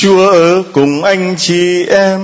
[0.00, 2.20] Chúa ở cùng anh chị em.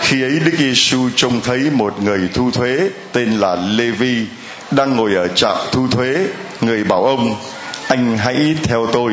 [0.00, 2.78] Khi ấy Đức Giêsu trông thấy một người thu thuế
[3.12, 4.26] tên là Lê-vi
[4.70, 6.26] đang ngồi ở trạm thu thuế,
[6.60, 7.36] người bảo ông:
[7.88, 9.12] "Anh hãy theo tôi."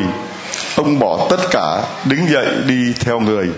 [0.76, 3.48] Ông bỏ tất cả, đứng dậy đi theo người.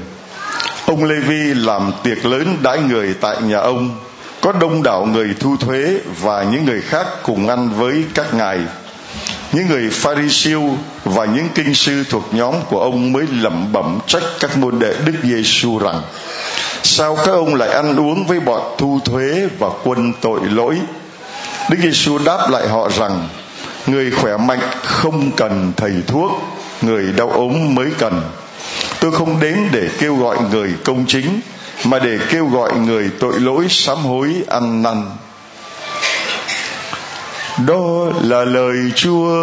[0.86, 3.90] Ông Lê-vi làm tiệc lớn đãi người tại nhà ông
[4.44, 8.58] có đông đảo người thu thuế và những người khác cùng ăn với các ngài.
[9.52, 10.62] Những người pharisêu
[11.05, 14.94] và những kinh sư thuộc nhóm của ông mới lẩm bẩm trách các môn đệ
[15.06, 16.02] Đức Giêsu rằng,
[16.82, 20.76] sao các ông lại ăn uống với bọn thu thuế và quân tội lỗi?
[21.70, 23.28] Đức Giêsu đáp lại họ rằng,
[23.86, 26.32] người khỏe mạnh không cần thầy thuốc,
[26.82, 28.22] người đau ốm mới cần.
[29.00, 31.41] Tôi không đến để kêu gọi người công chính
[31.84, 35.10] mà để kêu gọi người tội lỗi sám hối ăn năn.
[37.66, 39.34] Đó là lời chúa.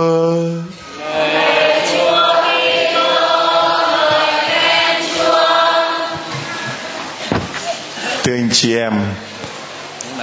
[8.23, 8.93] Thưa anh chị em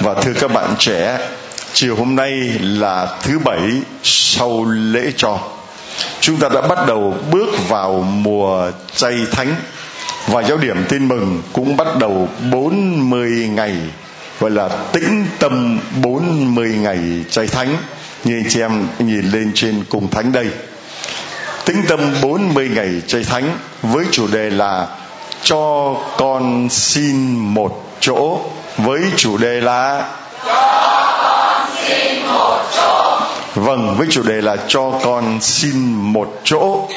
[0.01, 1.19] và thưa các bạn trẻ,
[1.73, 3.61] chiều hôm nay là thứ bảy
[4.03, 5.39] sau lễ cho.
[6.21, 9.55] Chúng ta đã bắt đầu bước vào mùa chay thánh
[10.29, 13.77] và giáo điểm tin mừng cũng bắt đầu 40 ngày,
[14.41, 16.99] gọi là tĩnh tâm 40 ngày
[17.31, 17.77] chay thánh,
[18.25, 20.47] như anh chị em nhìn lên trên cùng thánh đây.
[21.65, 24.87] Tĩnh tâm 40 ngày chay thánh với chủ đề là
[25.43, 28.41] cho con xin một chỗ,
[28.79, 30.09] với chủ đề là
[30.47, 33.21] cho con xin một chỗ
[33.55, 36.89] vâng với chủ đề là cho con xin một chỗ.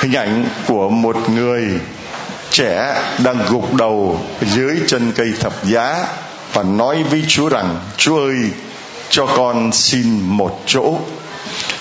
[0.00, 1.62] Hình ảnh của một người
[2.54, 6.06] trẻ đang gục đầu dưới chân cây thập giá
[6.52, 8.36] và nói với Chúa rằng, Chúa ơi,
[9.08, 10.98] cho con xin một chỗ.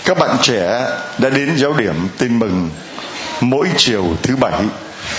[0.05, 2.69] Các bạn trẻ đã đến giáo điểm tin mừng
[3.41, 4.61] mỗi chiều thứ bảy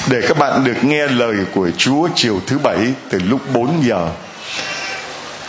[0.08, 2.78] để các bạn được nghe lời của Chúa chiều thứ bảy
[3.10, 4.08] từ lúc 4 giờ.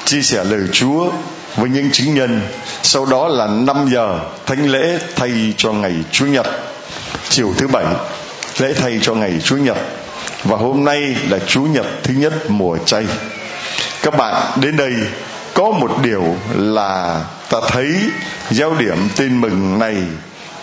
[0.06, 1.12] Chia sẻ lời Chúa
[1.56, 2.42] với những chứng nhân,
[2.84, 6.48] sau đó là 5 giờ thánh lễ thay cho ngày Chúa Nhật,
[7.30, 7.86] chiều thứ bảy
[8.60, 9.78] lễ thay cho ngày Chúa Nhật.
[10.44, 13.06] Và hôm nay là Chúa Nhật thứ nhất mùa chay.
[14.02, 14.94] Các bạn, đến đây
[15.54, 17.96] có một điều là ta thấy
[18.52, 19.96] giao điểm tin mừng này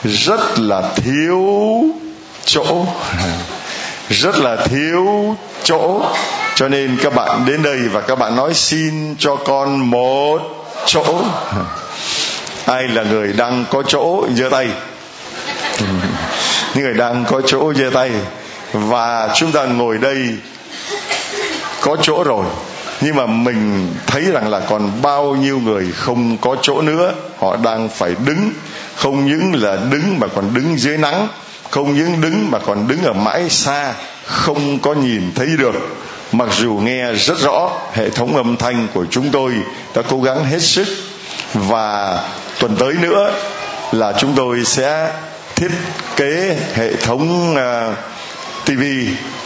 [0.04, 1.46] rất là thiếu
[2.44, 2.86] chỗ.
[4.10, 6.02] Rất là thiếu chỗ.
[6.54, 10.38] Cho nên các bạn đến đây và các bạn nói xin cho con một
[10.86, 11.24] chỗ.
[12.66, 14.68] Ai là người đang có chỗ, giơ tay.
[16.74, 18.10] người đang có chỗ giơ tay.
[18.72, 20.28] Và chúng ta ngồi đây
[21.80, 22.44] có chỗ rồi.
[23.00, 27.12] Nhưng mà mình thấy rằng là còn bao nhiêu người không có chỗ nữa.
[27.38, 28.50] Họ đang phải đứng.
[28.96, 31.28] Không những là đứng mà còn đứng dưới nắng.
[31.70, 33.94] Không những đứng mà còn đứng ở mãi xa.
[34.26, 35.74] Không có nhìn thấy được.
[36.32, 39.52] Mặc dù nghe rất rõ, hệ thống âm thanh của chúng tôi
[39.94, 40.86] đã cố gắng hết sức.
[41.54, 42.18] Và
[42.58, 43.32] tuần tới nữa
[43.92, 45.10] là chúng tôi sẽ
[45.56, 45.70] thiết
[46.16, 47.94] kế hệ thống à, uh,
[48.64, 48.82] TV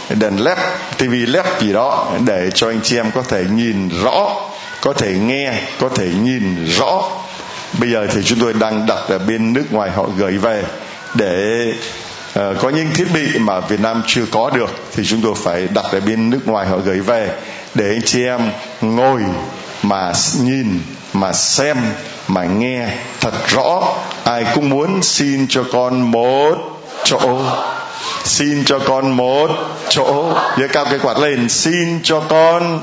[0.09, 0.57] đèn led
[0.97, 4.47] TV led gì đó để cho anh chị em có thể nhìn rõ
[4.81, 7.03] có thể nghe có thể nhìn rõ.
[7.79, 10.63] Bây giờ thì chúng tôi đang đặt ở bên nước ngoài họ gửi về
[11.15, 11.73] để
[12.39, 15.67] uh, có những thiết bị mà Việt Nam chưa có được thì chúng tôi phải
[15.73, 17.29] đặt ở bên nước ngoài họ gửi về
[17.75, 18.41] để anh chị em
[18.81, 19.21] ngồi
[19.83, 20.79] mà nhìn
[21.13, 21.77] mà xem,
[22.27, 22.87] mà nghe
[23.19, 23.83] thật rõ.
[24.23, 26.55] Ai cũng muốn xin cho con một
[27.03, 27.39] chỗ.
[28.23, 29.49] Xin cho con một
[29.89, 30.33] chỗ.
[30.57, 31.49] Giơ cao cái quạt lên.
[31.49, 32.81] Xin cho con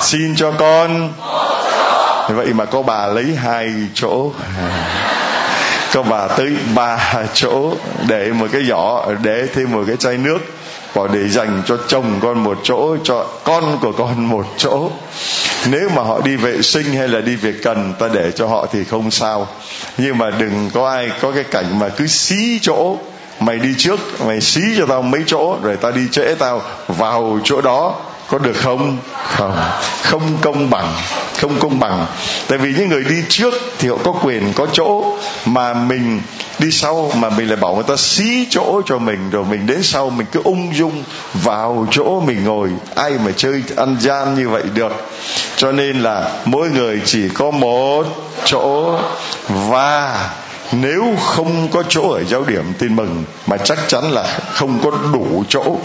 [0.00, 1.12] xin cho con
[2.28, 4.30] vậy mà có bà lấy hai chỗ.
[5.92, 7.72] Có bà tới ba chỗ
[8.08, 10.38] để một cái giỏ, để thêm một cái chai nước
[10.94, 14.90] và để dành cho chồng con một chỗ, cho con của con một chỗ.
[15.70, 18.66] Nếu mà họ đi vệ sinh hay là đi việc cần, ta để cho họ
[18.72, 19.48] thì không sao.
[19.98, 22.96] Nhưng mà đừng có ai có cái cảnh mà cứ xí chỗ.
[23.40, 27.38] Mày đi trước, mày xí cho tao mấy chỗ, rồi tao đi trễ tao vào
[27.44, 27.94] chỗ đó
[28.30, 28.98] có được không?
[29.36, 29.56] Không.
[30.02, 30.94] Không công bằng.
[31.40, 32.06] Không công bằng.
[32.48, 36.20] Tại vì những người đi trước thì họ có quyền, có chỗ mà mình
[36.58, 39.82] đi sau, mà mình lại bảo người ta xí chỗ cho mình, rồi mình đến
[39.82, 41.02] sau, mình cứ ung dung
[41.34, 42.70] vào chỗ mình ngồi.
[42.94, 44.92] Ai mà chơi ăn gian như vậy được.
[45.56, 48.04] Cho nên là mỗi người chỉ có một
[48.44, 48.98] chỗ
[49.48, 50.28] và
[50.72, 54.90] nếu không có chỗ ở giáo điểm, tin mừng, mà chắc chắn là không có
[55.12, 55.76] đủ chỗ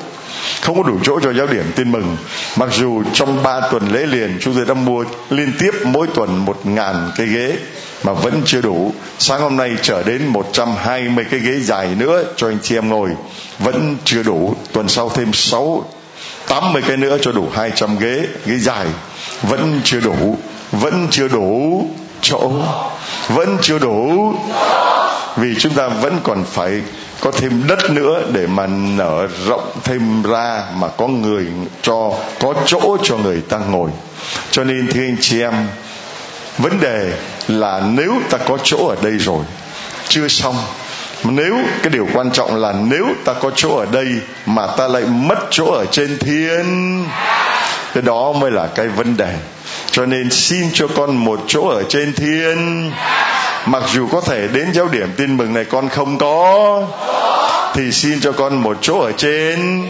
[0.62, 2.18] không có đủ chỗ cho giáo điểm tin mừng.
[2.57, 6.45] Mặc dù trong ba tuần lễ liền chúng tôi đã mua liên tiếp mỗi tuần
[6.45, 7.56] một ngàn cái ghế,
[8.03, 8.94] mà vẫn chưa đủ.
[9.19, 13.09] Sáng hôm nay trở đến 120 cái ghế dài nữa cho anh chị em ngồi.
[13.59, 14.56] Vẫn chưa đủ.
[14.74, 15.86] Tuần sau thêm 6
[16.47, 18.86] 80 cái nữa cho đủ 200 ghế ghế dài.
[19.42, 20.38] Vẫn chưa đủ.
[20.71, 21.88] Vẫn chưa đủ
[22.21, 22.51] chỗ.
[23.27, 24.33] Vẫn chưa đủ.
[25.38, 26.81] Vì chúng ta vẫn còn phải
[27.25, 31.45] có thêm đất nữa để mà nở rộng thêm ra mà có người
[31.81, 33.89] cho, có chỗ cho người ta ngồi.
[34.51, 35.54] Cho nên, thưa anh chị em,
[36.57, 37.13] vấn đề
[37.48, 39.44] là nếu ta có chỗ ở đây rồi,
[40.07, 40.56] chưa xong.
[41.24, 44.07] Nếu, cái điều quan trọng là nếu ta có chỗ ở đây
[44.45, 47.06] mà ta lại mất chỗ ở trên thiên,
[47.94, 49.36] cái đó mới là cái vấn đề.
[49.92, 52.92] Cho nên xin cho con một chỗ ở trên thiên
[53.65, 56.81] mặc dù có thể đến giáo điểm tin mừng này con không có,
[57.73, 59.88] thì xin cho con một chỗ ở trên.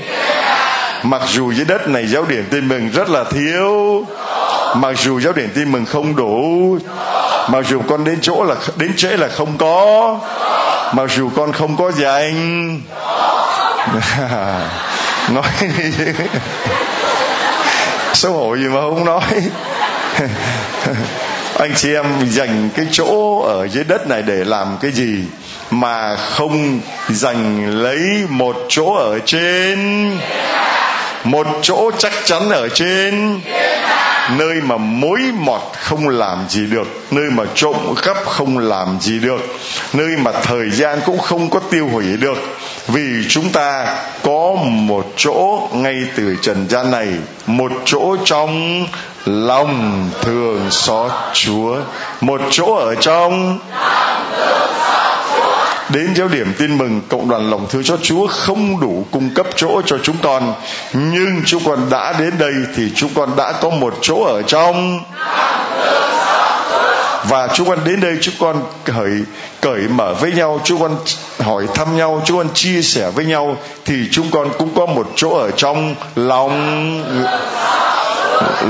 [1.04, 4.06] Mặc dù dưới đất này giáo điểm tin mừng rất là thiếu,
[4.76, 6.78] mặc dù giáo điểm tin mừng không đủ,
[7.48, 10.18] mặc dù con đến chỗ là, đến trễ là không có,
[10.94, 12.82] mặc dù con không có dành
[15.30, 15.68] nói đi
[18.14, 19.22] xấu hổ gì mà không nói.
[21.60, 25.24] anh chị em dành cái chỗ ở dưới đất này để làm cái gì
[25.72, 26.80] mà không
[27.10, 28.00] dành lấy
[28.30, 30.12] một chỗ ở trên?
[31.24, 33.42] Một chỗ chắc chắn ở trên.
[34.38, 39.20] Nơi mà mối mọt không làm gì được, nơi mà trộm cắp không làm gì
[39.20, 39.42] được,
[39.94, 42.38] nơi mà thời gian cũng không có tiêu hủy được.
[42.88, 47.08] Vì chúng ta có một chỗ ngay từ trần gian này,
[47.48, 48.86] một chỗ trong
[49.26, 51.78] lòng thường xót chúa.
[52.22, 53.60] Một chỗ ở trong
[55.90, 59.48] đến giáo điểm tin mừng, cộng đoàn lòng thương cho Chúa không đủ cung cấp
[59.56, 60.54] chỗ cho chúng con.
[60.94, 65.00] Nhưng chúng con đã đến đây thì chúng con đã có một chỗ ở trong
[67.30, 69.12] và chúng con đến đây chúng con cởi
[69.62, 70.98] cởi mở với nhau, chúng con
[71.40, 75.12] hỏi thăm nhau, chúng con chia sẻ với nhau thì chúng con cũng có một
[75.16, 77.26] chỗ ở trong lòng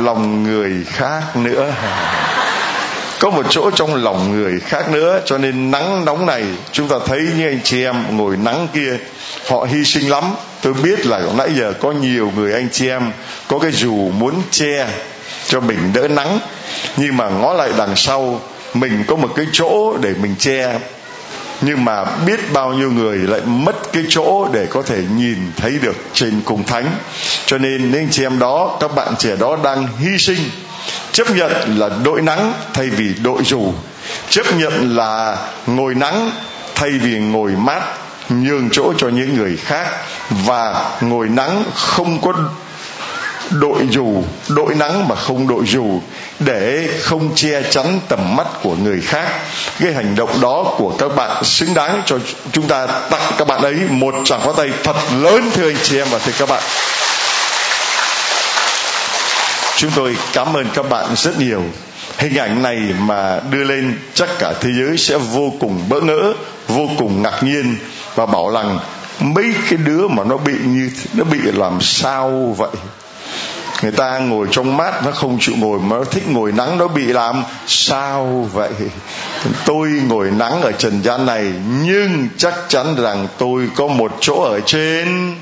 [0.04, 1.74] lòng người khác nữa.
[3.20, 6.96] Có một chỗ trong lòng người khác nữa, cho nên nắng nóng này, chúng ta
[7.06, 8.98] thấy như anh chị em ngồi nắng kia,
[9.50, 10.24] họ hy sinh lắm.
[10.62, 13.12] Tôi biết là nãy giờ có nhiều người anh chị em
[13.48, 14.88] có cái dù muốn che
[15.48, 16.40] cho mình đỡ nắng,
[16.98, 18.42] nhưng mà ngó lại đằng sau,
[18.74, 20.80] mình có một cái chỗ để mình che
[21.62, 25.72] nhưng mà biết bao nhiêu người lại mất cái chỗ để có thể nhìn thấy
[25.81, 26.86] được trên cùng thánh.
[27.46, 30.50] Cho nên anh chị em đó, các bạn trẻ đó đang hy sinh.
[31.12, 33.74] Chấp nhận là đội nắng thay vì đội dù
[34.30, 35.38] chấp nhận là
[35.68, 36.31] ngồi nắng
[36.75, 37.81] thay vì ngồi mát,
[38.30, 39.88] nhường chỗ cho những người khác.
[40.30, 42.34] Và ngồi nắng không có
[43.51, 46.01] đội dù đội nắng mà không đội dù
[46.40, 49.28] để không che chắn tầm mắt của người khác.
[49.80, 52.20] Cái hành động đó của các bạn xứng đáng cho
[52.51, 52.88] chúng ta.
[52.88, 56.20] Tặng các bạn ấy một tràng pháo tay thật lớn, thưa anh chị em và
[56.20, 56.63] thưa các bạn.
[59.77, 61.63] Chúng tôi cảm ơn các bạn rất nhiều.
[62.18, 66.34] Hình ảnh này mà đưa lên, chắc cả thế giới sẽ vô cùng bỡ ngỡ,
[66.68, 67.77] vô cùng ngạc nhiên
[68.15, 68.80] và bảo rằng
[69.20, 72.70] mấy cái đứa mà nó bị như, nó bị làm sao vậy?
[73.86, 76.88] Người ta ngồi trong mát, nó không chịu ngồi mà nó thích ngồi nắng, nó
[76.88, 78.70] bị làm sao vậy?
[79.65, 84.42] Tôi ngồi nắng ở trần gian này, nhưng chắc chắn rằng tôi có một chỗ
[84.42, 85.36] ở trên.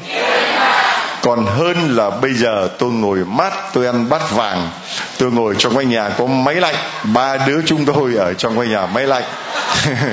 [1.21, 4.69] Còn hơn là bây giờ tôi ngồi mát, tôi ăn bát vàng.
[5.17, 8.67] Tôi ngồi trong ngôi nhà có máy lạnh, ba đứa chúng tôi ở trong ngôi
[8.67, 9.23] nhà máy lạnh.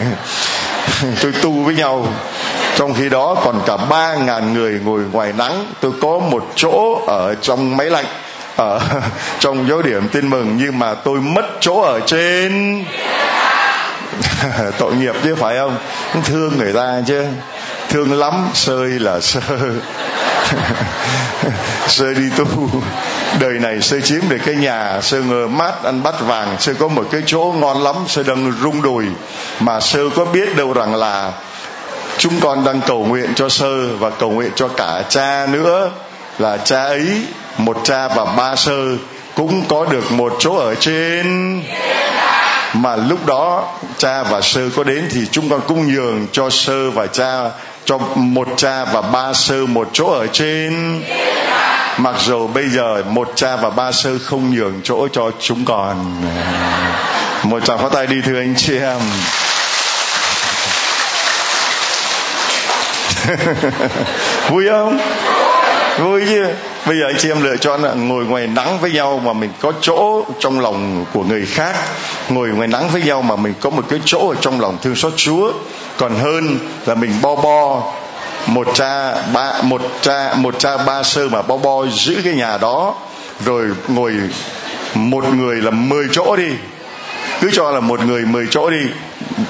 [1.23, 2.07] Tôi tu với nhau
[2.81, 7.03] trong khi đó, còn cả ba ngàn người ngồi ngoài nắng, tôi có một chỗ
[7.07, 8.05] ở trong máy lạnh,
[8.57, 8.81] ở
[9.39, 12.85] trong dấu điểm tin mừng, nhưng mà tôi mất chỗ ở trên.
[14.79, 15.77] Tội nghiệp chứ, phải không?
[16.25, 17.25] Thương người ta chứ.
[17.89, 19.41] Thương lắm, sơi là sơ.
[21.89, 22.47] Sơ đi tu.
[23.41, 26.89] Đời này sơ chiếm được cái nhà sơ ngờ mát, ăn bát vàng sơ có
[26.89, 29.05] một cái chỗ ngon lắm sơ đang rung đùi.
[29.61, 31.33] Mà sơ có biết đâu rằng là
[32.21, 35.91] chúng con đang cầu nguyện cho sơ và cầu nguyện cho cả cha nữa.
[36.39, 37.07] Là cha ấy,
[37.59, 38.97] một cha và ba sơ
[39.35, 41.63] cũng có được một chỗ ở trên.
[42.73, 46.91] Mà lúc đó, cha và sơ có đến thì chúng con cũng nhường cho sơ
[46.91, 47.51] và cha,
[47.85, 51.03] cho một cha và ba sơ một chỗ ở trên.
[51.99, 56.23] Mặc dù bây giờ một cha và ba sơ không nhường chỗ cho chúng con.
[57.43, 59.01] Một tràng pháo tay đi thưa anh chị em.
[64.49, 64.99] vui không?
[65.99, 66.47] Vui chứ.
[66.87, 69.51] Bây giờ anh chị em lựa chọn là ngồi ngoài nắng với nhau mà mình
[69.61, 71.77] có chỗ trong lòng của người khác.
[72.29, 74.97] Ngồi ngoài nắng với nhau mà mình có một cái chỗ ở trong lòng thương
[74.97, 75.53] xót chúa.
[75.97, 77.83] Còn hơn là mình bo bo,
[78.47, 82.59] một cha ba, một cha một cha ba sơ mà bo bo giữ cái nhà
[82.59, 82.95] đó.
[83.45, 84.13] Rồi ngồi
[84.95, 86.51] một người là mười chỗ đi.
[87.41, 88.83] Cứ cho là một người mười chỗ đi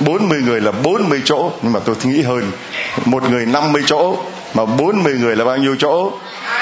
[0.01, 2.51] bốn mươi người là bốn mươi chỗ, nhưng mà tôi nghĩ hơn.
[3.05, 4.17] Một người năm mươi chỗ,
[4.55, 6.13] mà bốn mươi người là bao nhiêu chỗ?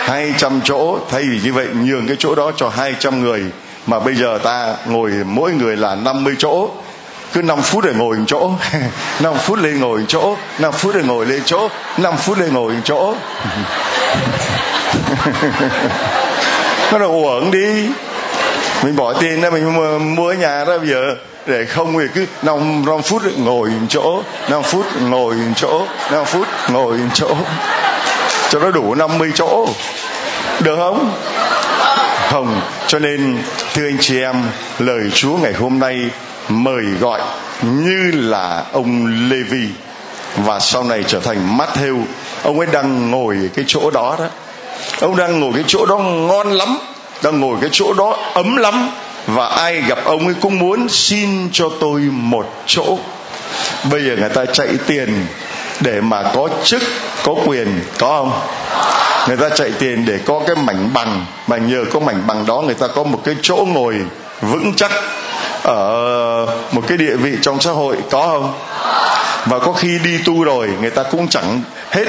[0.08, 0.98] hai trăm chỗ.
[1.10, 3.44] Thay vì như vậy, nhường cái chỗ đó cho hai trăm người.
[3.87, 6.70] Mà bây giờ ta ngồi, mỗi người là năm mươi chỗ.
[7.32, 8.52] Cứ 5 phút để ngồi một chỗ.
[9.20, 10.37] 5 phút lên ngồi một chỗ.
[10.58, 11.68] 5 phút để ngồi lên chỗ.
[11.96, 13.14] 5 phút lên ngồi một chỗ.
[16.92, 17.88] Nó là uổng đi
[18.82, 21.14] mình bỏ tiền ra mình mua, nhà đó bây giờ.
[21.47, 25.82] Để không thì cứ 5, 5 phút ngồi chỗ 5 phút ngồi chỗ
[26.12, 27.35] 5 phút ngồi chỗ.
[28.50, 29.68] Cho nó đủ 50 chỗ.
[30.61, 31.12] Được không?
[32.30, 32.61] Không.
[32.87, 33.38] Cho nên
[33.75, 34.35] thưa anh chị em
[34.78, 36.11] lời chúa ngày hôm nay
[36.49, 37.20] mời gọi
[37.62, 39.68] như là ông Levi
[40.37, 42.02] và sau này trở thành Matthew.
[42.42, 44.26] Ông ấy đang ngồi cái chỗ đó đó.
[45.00, 46.78] Ông đang ngồi cái chỗ đó ngon lắm
[47.22, 48.90] đang ngồi cái chỗ đó ấm lắm.
[49.26, 52.98] Và ai gặp ông ấy cũng muốn xin cho tôi một chỗ.
[53.90, 55.26] Bây giờ người ta chạy tiền
[55.80, 56.82] để mà có chức,
[57.25, 58.40] có quyền, có không?
[59.28, 61.25] Người ta chạy tiền để có cái mảnh bằng.
[61.46, 63.94] Mà nhờ có mảnh bằng đó, người ta có một cái chỗ ngồi
[64.40, 64.90] vững chắc
[65.62, 67.96] ở một cái địa vị trong xã hội.
[68.10, 68.54] Có không?
[69.46, 71.60] Và có khi đi tu rồi, người ta cũng chẳng
[71.90, 72.04] hết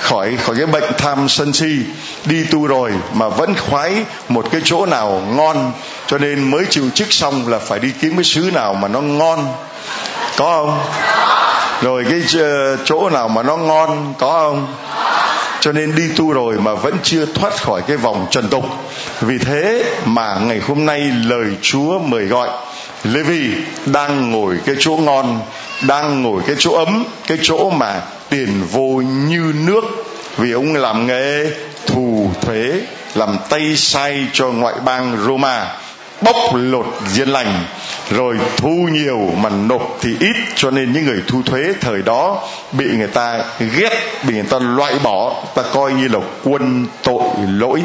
[0.00, 1.76] khỏi khỏi cái bệnh tham sân si,
[2.24, 3.92] đi tu rồi mà vẫn khoái
[4.28, 5.72] một cái chỗ nào ngon.
[6.06, 9.00] Cho nên mới chịu chức xong là phải đi kiếm cái xứ nào mà nó
[9.00, 9.46] ngon.
[10.36, 10.80] Có không?
[11.82, 14.74] Rồi cái ờ, chỗ nào mà nó ngon, có không?
[15.60, 18.64] Cho nên đi tu rồi mà vẫn chưa thoát khỏi cái vòng trần tục.
[19.20, 22.48] Vì thế mà ngày hôm nay lời chúa mời gọi
[23.04, 23.50] Levi
[23.86, 25.40] đang ngồi cái chỗ ngon
[25.80, 29.84] đang ngồi cái chỗ ấm, cái chỗ mà tiền vô như nước.
[30.36, 31.46] Vì ông làm nghề
[31.86, 32.72] thù thuế,
[33.14, 35.66] làm tay sai cho ngoại bang Roma,
[36.20, 37.64] bóc lột dân lành,
[38.10, 40.36] rồi thu nhiều mà nộp thì ít.
[40.54, 43.44] Cho nên những người thu thuế thời đó bị người ta
[43.76, 43.90] ghét,
[44.28, 47.82] bị người ta loại bỏ, ta coi như là quân tội lỗi.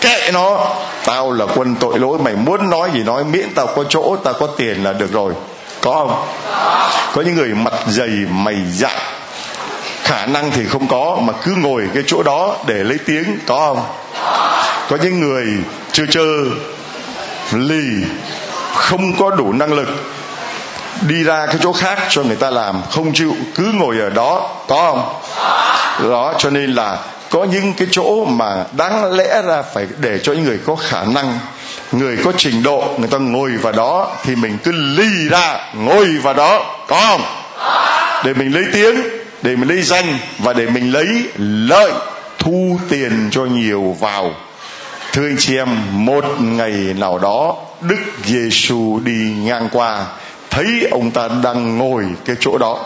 [0.00, 0.74] Kệ nó,
[1.04, 4.34] tao là quân tội lỗi, mày muốn nói gì nói miễn tao có chỗ, tao
[4.34, 5.32] có tiền là được rồi
[5.84, 6.26] có không?
[7.14, 8.98] Có những người mặt dày, mày dạn
[10.04, 13.58] khả năng thì không có, mà cứ ngồi cái chỗ đó để lấy tiếng, có
[13.58, 13.82] không?
[14.88, 15.46] Có những người
[15.92, 16.26] chưa chơ
[17.52, 18.06] lì,
[18.74, 19.88] không có đủ năng lực
[21.00, 24.50] đi ra cái chỗ khác cho người ta làm, không chịu, cứ ngồi ở đó,
[24.68, 25.14] có không?
[26.10, 26.98] Đó, cho nên là
[27.30, 31.04] có những cái chỗ mà đáng lẽ ra phải để cho những người có khả
[31.04, 31.38] năng
[31.98, 36.06] người có trình độ người ta ngồi vào đó thì mình cứ lì ra ngồi
[36.06, 37.22] vào đó có không?
[38.24, 38.94] Để mình lấy tiếng
[39.42, 41.06] để mình lấy danh và để mình lấy
[41.38, 41.92] lợi
[42.38, 44.34] thu tiền cho nhiều vào.
[45.12, 50.06] Thưa anh chị em một ngày nào đó đức giêsu đi ngang qua
[50.50, 52.84] thấy ông ta đang ngồi cái chỗ đó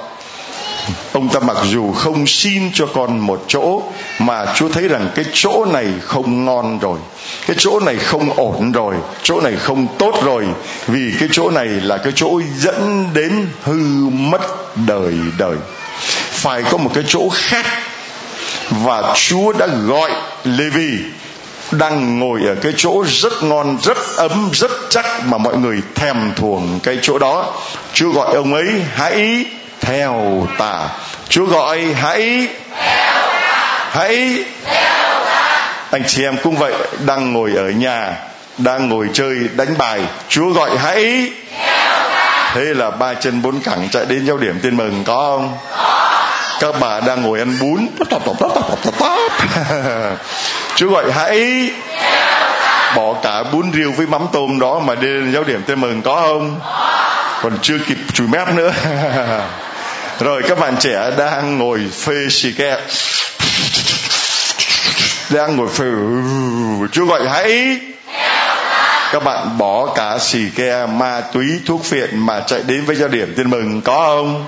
[1.12, 3.82] ông ta mặc dù không xin cho con một chỗ,
[4.18, 6.98] mà chúa thấy rằng cái chỗ này không ngon rồi,
[7.46, 10.44] cái chỗ này không ổn rồi, chỗ này không tốt rồi,
[10.86, 14.40] vì cái chỗ này là cái chỗ dẫn đến hư mất
[14.86, 15.56] đời đời.
[16.30, 17.66] Phải có một cái chỗ khác,
[18.70, 20.10] và chúa đã gọi
[20.44, 20.98] levi
[21.70, 26.16] đang ngồi ở cái chỗ rất ngon, rất ấm, rất chắc mà mọi người thèm
[26.36, 27.54] thuồng cái chỗ đó.
[27.92, 29.44] Chúa gọi ông ấy, hãy
[29.80, 30.88] theo ta.
[31.28, 32.48] Chúa gọi hãy
[33.90, 34.44] hãy
[35.90, 36.72] anh chị em cũng vậy,
[37.06, 38.12] đang ngồi ở nhà,
[38.58, 41.30] đang ngồi chơi, đánh bài, chúa gọi hãy
[42.54, 45.56] thế là ba chân bốn cẳng chạy đến giao điểm tin mừng, có không?
[46.60, 47.86] Các bà đang ngồi ăn bún.
[50.76, 51.70] Chúa gọi hãy
[52.96, 56.02] bỏ cả bún riêu với mắm tôm đó mà đi lên giáo điểm tin mừng,
[56.02, 56.60] có không?
[57.42, 58.72] Còn chưa kịp chùi mép nữa.
[60.20, 62.76] rồi, các bạn trẻ đang ngồi phê xì ke.
[65.30, 65.84] Đang ngồi phê,
[66.92, 67.80] chúa gọi hãy.
[69.12, 73.08] Các bạn bỏ cả xì ke, ma túy, thuốc phiện mà chạy đến với gia
[73.08, 74.44] điểm tin mừng có không?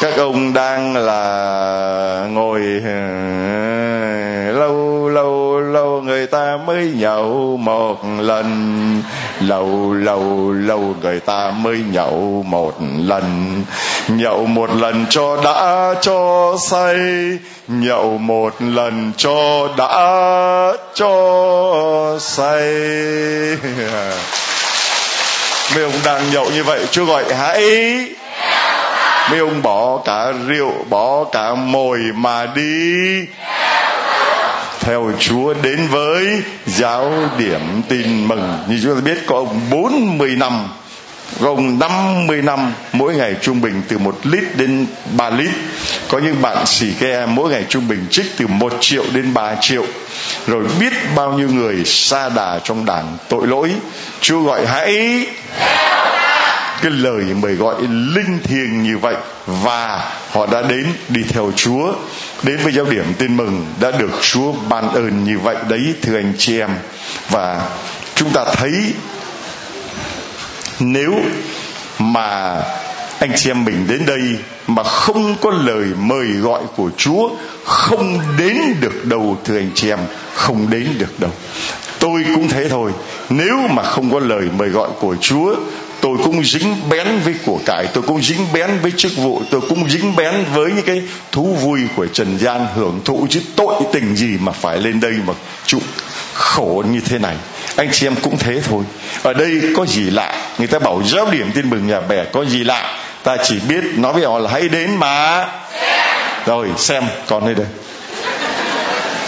[0.00, 9.02] Các ông đang là ngồi ờ, lâu lâu lâu người ta mới nhậu một lần.
[9.40, 13.54] Lâu lâu lâu người ta mới nhậu một lần.
[14.08, 16.98] Nhậu một lần cho đã, cho say.
[17.68, 19.92] Nhậu một lần cho đã,
[20.94, 22.72] cho say.
[25.74, 27.60] Mấy ông đang nhậu như vậy chúa gọi hãy
[29.30, 32.94] mấy ông bỏ cả rượu, bỏ cả mồi mà đi.
[34.80, 38.58] Theo Chúa đến với giáo điểm tin mừng.
[38.68, 40.68] Như chúng ta biết, có ông 40 năm
[41.40, 45.50] gồm 50 năm mỗi ngày trung bình từ 1 lít đến 3 lít.
[46.08, 49.54] Có những bạn xỉ ke, mỗi ngày trung bình trích từ 1 triệu đến 3
[49.60, 49.84] triệu.
[50.46, 53.70] Rồi biết bao nhiêu người xa đà trong đảng tội lỗi.
[54.20, 55.26] Chúa gọi hãy
[56.82, 61.92] cái lời mời gọi linh thiêng như vậy và họ đã đến đi theo Chúa.
[62.42, 66.16] Đến với giáo điểm tin mừng đã được Chúa ban ơn như vậy đấy, thưa
[66.16, 66.70] anh chị em.
[67.30, 67.68] Và
[68.14, 68.72] chúng ta thấy
[70.80, 71.14] nếu
[71.98, 72.62] mà
[73.18, 74.20] anh chị em mình đến đây
[74.66, 77.30] mà không có lời mời gọi của Chúa,
[77.64, 79.98] không đến được đâu, thưa anh chị em,
[80.34, 81.30] không đến được đâu.
[81.98, 82.92] Tôi cũng thế thôi.
[83.30, 85.54] Nếu mà không có lời mời gọi của Chúa
[86.00, 89.60] tôi cũng dính bén với của cải, tôi cũng dính bén với chức vụ, tôi
[89.68, 91.02] cũng dính bén với những cái
[91.32, 93.26] thú vui của trần gian hưởng thụ.
[93.30, 95.32] Chứ tội tình gì mà phải lên đây mà
[95.66, 95.80] chịu
[96.34, 97.36] khổ như thế này?
[97.76, 98.84] Anh chị em cũng thế thôi.
[99.22, 100.34] Ở đây có gì lạ?
[100.58, 102.98] Người ta bảo giáo điểm tin mừng nhà bè, có gì lạ?
[103.22, 105.46] Ta chỉ biết nói với họ là hãy đến mà.
[106.46, 107.66] Rồi, xem con đây đây.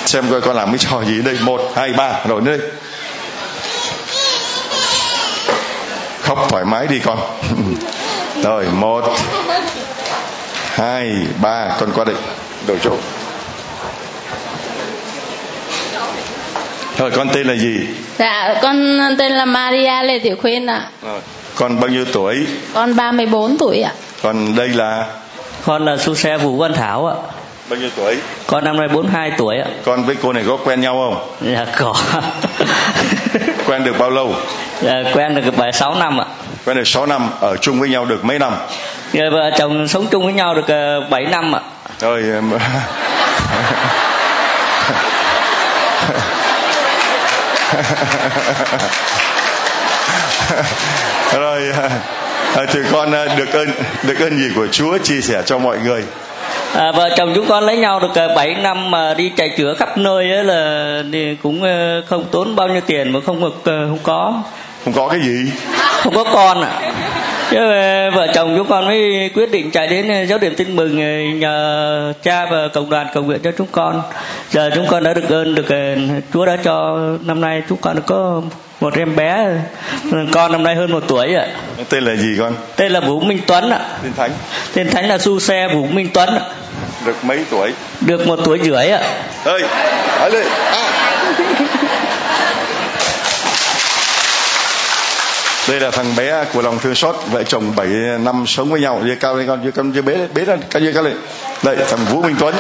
[0.07, 1.39] Xem coi con làm cái trò gì đây.
[1.41, 2.59] Một, hai, ba, rồi đây.
[6.35, 7.19] Khóc thoải mái đi con
[8.43, 9.05] rồi một
[10.75, 12.15] hai ba con qua đây
[12.67, 12.97] đổi chỗ
[16.99, 17.81] rồi con tên là gì
[18.19, 20.89] Dạ, con tên là Maria Lê Tiểu Khuyên ạ.
[21.03, 21.21] Rồi.
[21.55, 23.93] con bao nhiêu tuổi Con 34 tuổi ạ.
[24.23, 25.07] còn đây là
[25.67, 27.15] Con là su xe Vũ Văn Thảo ạ.
[27.71, 29.67] bao nhiêu tuổi Con năm nay 42 tuổi ạ.
[29.85, 31.95] con với cô này có quen nhau không Dạ có.
[33.67, 34.35] quen được bao lâu
[35.15, 36.25] quen được 7 6 năm ạ.
[36.67, 38.53] quen được 6 năm ở chung với nhau được mấy năm
[39.13, 41.61] Dạ, vợ chồng sống chung với nhau được ờ, 7 năm ạ.
[42.01, 42.53] rồi em-
[51.33, 51.63] rồi
[52.57, 53.69] à, thì con à, được ơn
[54.03, 56.05] được ơn gì của Chúa chia sẻ cho mọi người
[56.75, 59.75] À, vợ chồng chúng con lấy nhau được ờ, 7 năm mà đi chạy chữa
[59.75, 61.03] khắp nơi ấy là
[61.43, 64.43] cũng ờ, không tốn bao nhiêu tiền mà không được ờ, không có
[64.85, 65.53] không có cái gì.
[66.03, 66.93] Không có con ạ
[67.51, 70.77] Chứ ờ, vợ chồng chúng con mới quyết định chạy đến ờ, giáo điểm tin
[70.77, 74.03] mừng ờ, nhờ cha và cộng đoàn cầu nguyện cho chúng con.
[74.51, 75.67] Giờ chúng con đã được ơn được
[76.33, 78.43] Chúa đã cho năm nay chúng con đã có
[78.81, 79.47] một em bé
[80.33, 81.47] con năm nay hơn một tuổi ạ.
[81.89, 82.53] Tên là gì con?
[82.77, 83.81] Tên là Vũ Minh Tuấn ạ.
[84.03, 84.31] Tên thánh.
[84.75, 86.41] Tên thánh là Su Xe Vũ Minh Tuấn ạ.
[87.07, 87.73] được mấy tuổi?
[88.01, 89.03] Được một tuổi rưỡi ạ.
[89.45, 89.63] Ơi
[90.19, 91.12] hỏi lên à.
[95.69, 97.87] Đây là thằng bé của lòng thương xót vợ chồng 7
[98.21, 99.01] năm sống với nhau.
[99.05, 101.17] Dưa cao lên con dưa cao dưa bế bế lên cao dưa cao lên.
[101.63, 102.55] Đây thằng Vũ Minh Tuấn.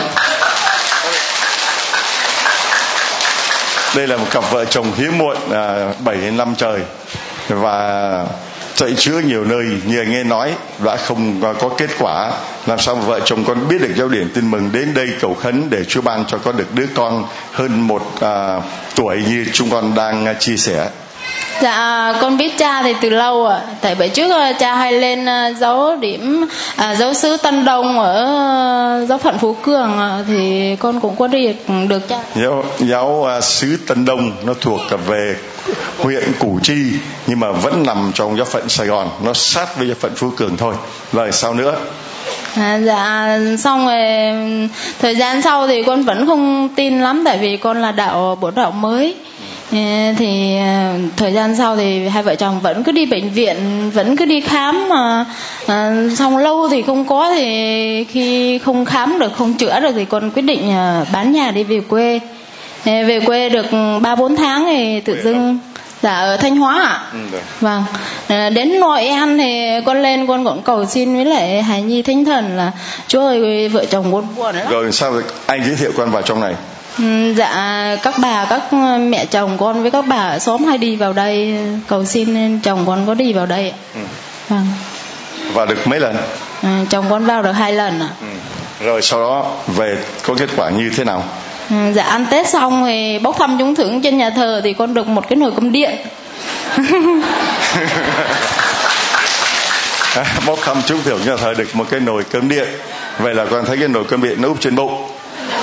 [3.96, 6.80] Đây là một cặp vợ chồng hiếm muộn à, 7 năm trời.
[7.48, 8.24] Và
[8.74, 12.32] chạy chữa nhiều nơi như anh nghe nói đã không có kết quả.
[12.66, 15.34] Làm sao mà vợ chồng con biết được giáo điểm tin mừng đến đây cầu
[15.34, 18.60] khấn để Chúa ban cho con được đứa con hơn một à,
[18.94, 20.88] tuổi như chúng con đang à, chia sẻ.
[21.62, 23.60] Dạ, con biết cha thì từ lâu ạ.
[23.80, 26.46] Tại bởi trước ờ, cha hay lên ờ, giáo điểm
[26.76, 31.26] à, giáo sứ Tân Đông ở giáo phận Phú Cường ạ, thì con cũng có
[31.26, 31.54] đi
[31.88, 32.18] được cha.
[32.34, 35.36] giáo giáo à, xứ Tân Đông nó thuộc về
[35.98, 36.92] huyện Củ Chi
[37.26, 39.08] nhưng mà vẫn nằm trong giáo phận Sài Gòn.
[39.24, 40.74] Nó sát với giáo phận Phú Cường thôi.
[41.12, 41.76] Rồi sau nữa?
[42.56, 43.96] À, dạ xong rồi
[44.98, 48.54] thời gian sau thì con vẫn không tin lắm tại vì con là đạo bổn
[48.54, 49.16] đạo mới
[50.18, 53.56] thì ờ, thời gian sau thì hai vợ chồng vẫn cứ đi bệnh viện
[53.94, 55.24] vẫn cứ đi khám mà
[55.66, 60.04] à, xong lâu thì không có thì khi không khám được không chữa được thì
[60.04, 62.20] con quyết định ờ, bán nhà đi về quê.
[62.86, 63.66] Ờ, về quê được
[64.02, 65.58] ba bốn tháng thì tự dưng
[66.02, 67.02] dạ ở thanh hóa ạ.
[67.12, 67.38] Ừ.
[67.60, 67.84] Vâng,
[68.28, 72.02] à, đến Nội An thì con lên con cũng cầu xin với lại Hải Nhi
[72.02, 72.72] Thánh Thần là
[73.08, 74.66] Chúa ơi vợ chồng con buồn lắm.
[74.70, 75.12] rồi sao
[75.46, 76.54] anh giới thiệu con vào trong này
[77.36, 81.12] Dạ các bà các mẹ chồng con với các bà ở xóm hay đi vào
[81.12, 83.76] đây cầu xin chồng con có đi vào đây ạ.
[83.94, 84.00] Ừ.
[84.48, 84.66] Vâng,
[85.52, 86.16] và được mấy lần
[86.62, 88.08] à, chồng con vào được hai lần ạ.
[88.20, 88.26] Ừ.
[88.86, 91.24] rồi sau đó về có kết quả như thế nào
[91.70, 94.94] Ừ, Dạ ăn Tết xong thì bốc thăm trúng thưởng trên nhà thờ thì con
[94.94, 95.90] được một cái nồi cơm điện.
[100.46, 102.68] bốc thăm trúng thưởng cho thời được một cái nồi cơm điện
[103.18, 105.10] vậy là con thấy cái nồi cơm điện nó úp trên bụng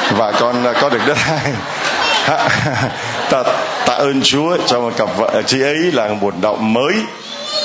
[0.09, 1.53] và con có được đất hai.
[3.29, 3.43] Tạ,
[3.85, 6.95] tạ ơn Chúa cho một cặp vợ chị ấy là một động mới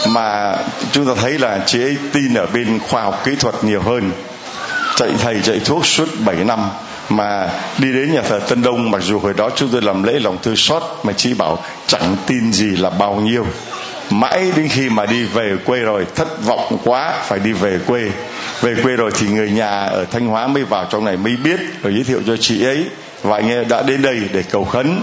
[0.08, 0.56] mà
[0.92, 4.12] chúng ta thấy là chị ấy tin ở bên khoa học kỹ thuật nhiều hơn.
[4.96, 6.70] Chạy thầy chạy thuốc suốt 7 năm
[7.08, 10.12] mà đi đến nhà thờ Tân Đông mặc dù hồi đó chúng tôi làm lễ
[10.12, 13.46] lòng thương xót mà chị bảo chẳng tin gì là bao nhiêu.
[14.10, 18.10] Mãi đến khi mà đi về quê rồi thất vọng quá phải đi về quê
[18.64, 21.60] về quê rồi thì người nhà ở thanh hóa mới vào trong này mới biết
[21.82, 22.84] rồi giới thiệu cho chị ấy.
[23.22, 25.00] Và anh ấy đã đến đây để cầu khấn.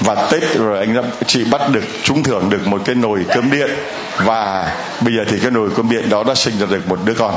[0.00, 3.50] Và tết rồi anh đã chị bắt được, trúng thưởng được một cái nồi cơm
[3.50, 3.70] điện.
[4.18, 7.14] Và bây giờ thì cái nồi cơm điện đó đã sinh ra được một đứa
[7.14, 7.34] con.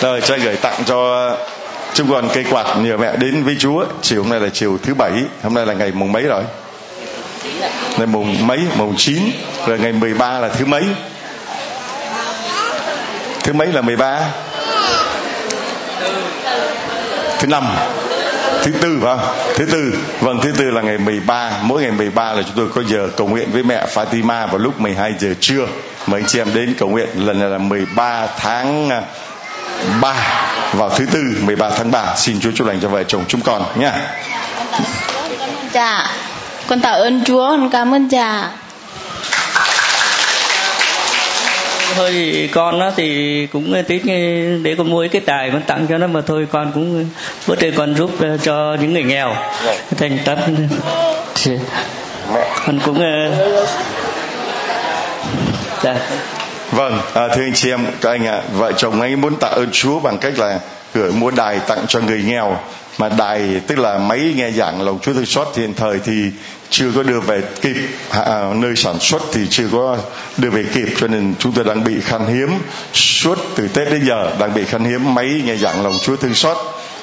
[0.00, 1.30] Rồi, cho gửi tặng cho
[1.94, 3.84] chúng con cây quạt, nhờ mẹ đến với Chúa.
[4.02, 6.42] Chiều hôm nay là chiều thứ bảy, hôm nay là ngày mùng mấy rồi?
[7.98, 8.60] Ngày mùng mấy?
[8.76, 9.22] Mùng 9
[9.66, 10.84] rồi ngày 13 là thứ mấy?
[13.42, 14.20] Thứ mấy là 13
[17.40, 17.64] thứ năm.
[18.62, 19.34] Thứ tư phải không?
[19.56, 19.94] Thứ tư.
[20.20, 23.26] Vâng thứ tư là ngày 13 mỗi ngày 13 là chúng tôi có giờ cầu
[23.26, 25.66] nguyện với mẹ Fatima vào lúc 12 giờ trưa.
[26.06, 27.08] Mời anh chị em đến cầu nguyện.
[27.14, 29.02] Lần này là 13 tháng à,
[30.00, 30.14] 3
[30.72, 33.62] vào thứ tư 13 tháng 3 xin Chúa chúc lành cho vợ chồng chúng con
[33.78, 33.92] nhé.
[35.72, 36.06] dạ
[36.70, 38.50] con tạ ơn Chúa con cảm ơn cha.
[41.94, 44.02] Thôi thì con nó thì cũng tính
[44.62, 47.06] để con mua cái tài con tặng cho nó mà thôi con cũng
[47.46, 48.10] bữa đây con giúp
[48.42, 49.36] cho những người nghèo.
[49.98, 50.38] Thành tâm.
[52.66, 52.98] Con cũng
[55.82, 55.94] dạ.
[56.72, 59.48] vâng à, thưa anh chị em các anh ạ à, vợ chồng anh muốn tạ
[59.48, 60.58] ơn Chúa bằng cách là
[60.94, 62.56] gửi mua đài tặng cho người nghèo
[63.00, 66.30] mà đài tức là máy nghe giảng lầu Chúa thương xót hiện thời thì
[66.70, 67.76] chưa có đưa về kịp.
[68.10, 69.96] À, nơi sản xuất thì chưa có
[70.36, 72.50] đưa về kịp cho nên chúng tôi đang bị khan hiếm.
[72.92, 76.34] Suốt từ Tết đến giờ đang bị khan hiếm máy nghe giảng lòng Chúa thương
[76.34, 76.56] xót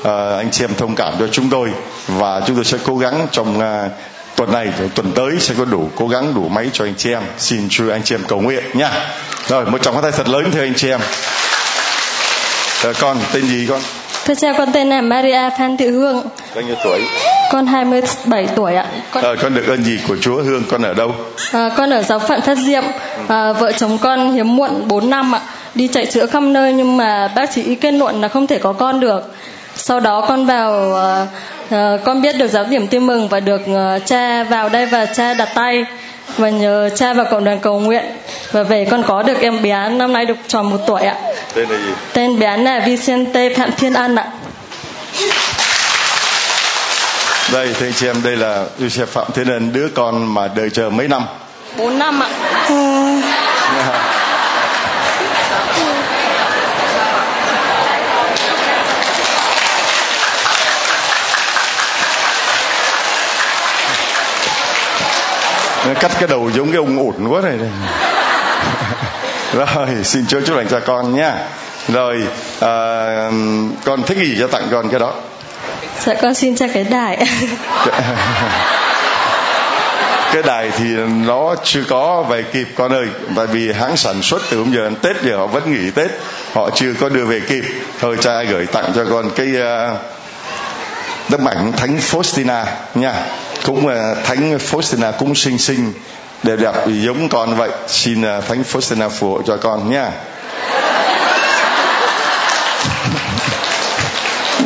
[0.03, 1.69] à, anh chị em thông cảm cho chúng tôi.
[2.07, 3.89] Và chúng tôi sẽ cố gắng trong à,
[4.35, 7.23] tuần này tuần tới sẽ có đủ cố gắng đủ máy cho anh chị em.
[7.37, 8.91] Xin Chúa anh chị em cầu nguyện nha.
[9.47, 10.99] Rồi một trọng tay thật lớn thưa anh chị em.
[12.83, 13.81] À, con tên gì con?
[14.27, 16.23] Thưa cha, con tên là Maria Phan Thị Hương.
[16.55, 17.01] Bao nhiêu tuổi?
[17.51, 18.85] Con 27 tuổi ạ.
[19.11, 19.23] Con...
[19.23, 20.63] À, con được ơn gì của Chúa Hương?
[20.69, 21.15] Con ở đâu?
[21.51, 22.83] À, con ở giáo phận Phát Diệm.
[23.27, 25.41] À, vợ chồng con hiếm muộn 4 năm ạ.
[25.75, 28.73] Đi chạy chữa khắp nơi nhưng mà bác sĩ kết luận là không thể có
[28.73, 29.33] con được.
[29.75, 31.25] Sau đó con vào à,
[31.69, 35.05] à, con biết được giáo điểm tin mừng và được à, cha vào đây và
[35.05, 35.85] cha đặt tay
[36.37, 38.05] và nhờ cha và cộng đoàn cầu nguyện
[38.51, 41.15] và về con có được em bé năm nay được tròn một tuổi ạ.
[41.53, 41.91] Tên là gì?
[42.13, 44.27] Tên bé là Vicente Phạm Thiên An ạ.
[47.53, 50.89] Đây thưa chị em đây là Joseph Phạm Thiên Ân đứa con mà đợi chờ
[50.89, 51.23] mấy năm?
[51.77, 52.29] Bốn năm ạ.
[52.69, 53.21] Ừ.
[65.99, 67.53] cắt cái đầu giống cái ông ổn quá này
[69.53, 71.31] rồi xin chúa chúc lành cho con nhé
[71.87, 72.27] rồi
[72.59, 72.71] à,
[73.85, 75.13] con thích gì cho tặng con cái đó?
[76.05, 77.17] Dạ con xin cho cái đài.
[80.33, 80.85] Cái đài thì
[81.25, 84.83] nó chưa có về kịp con ơi tại vì hãng sản xuất từ hôm giờ
[84.83, 86.11] đến tết giờ họ vẫn nghỉ tết
[86.53, 87.63] họ chưa có đưa về kịp.
[87.99, 89.97] Thôi cha gửi tặng cho con cái uh,
[91.29, 93.13] tấm ảnh thánh Faustina nha
[93.67, 95.93] cũng uh, thánh Faustina cũng xinh xinh
[96.43, 97.69] đẹp đẹp giống con vậy.
[97.87, 100.11] Xin uh, thánh Faustina phù hộ cho con nha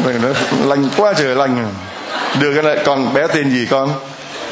[0.04, 0.30] nó
[0.66, 1.68] lành quá trời lành.
[2.40, 3.94] Đưa cái này con bé tên gì con?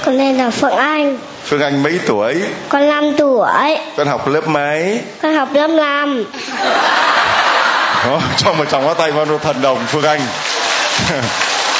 [0.05, 1.17] Con tên là Phượng Anh.
[1.43, 2.35] Phương Anh mấy tuổi?
[2.69, 3.77] Con 5 tuổi.
[3.97, 5.01] Con học lớp mấy?
[5.21, 6.25] Con học lớp 5
[8.05, 10.21] Đó, cho một chồng có tay vào thần đồng Phương Anh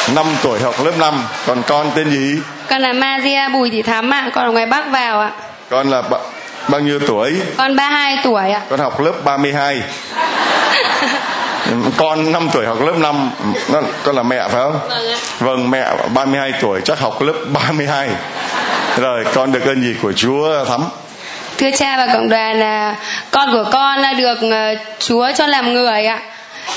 [0.07, 2.39] 5 tuổi học lớp 5 Còn con tên gì?
[2.69, 5.31] Con là Maria Bùi Thị Thắm ạ Con ở ngoài Bắc vào ạ
[5.69, 6.17] Con là b-
[6.67, 7.41] bao nhiêu tuổi?
[7.57, 9.81] Con 32 tuổi ạ Con học lớp 32
[11.97, 13.31] con 5 tuổi học lớp 5
[14.03, 14.79] con là mẹ phải không?
[14.89, 15.17] Vâng ạ.
[15.39, 18.09] Vâng mẹ 32 tuổi chắc học lớp 32
[18.97, 20.85] Rồi con được ơn gì của Chúa Thắm?
[21.57, 22.95] Thưa cha và cộng đoàn là
[23.31, 26.19] con của con là được ờ, Chúa cho làm người ạ.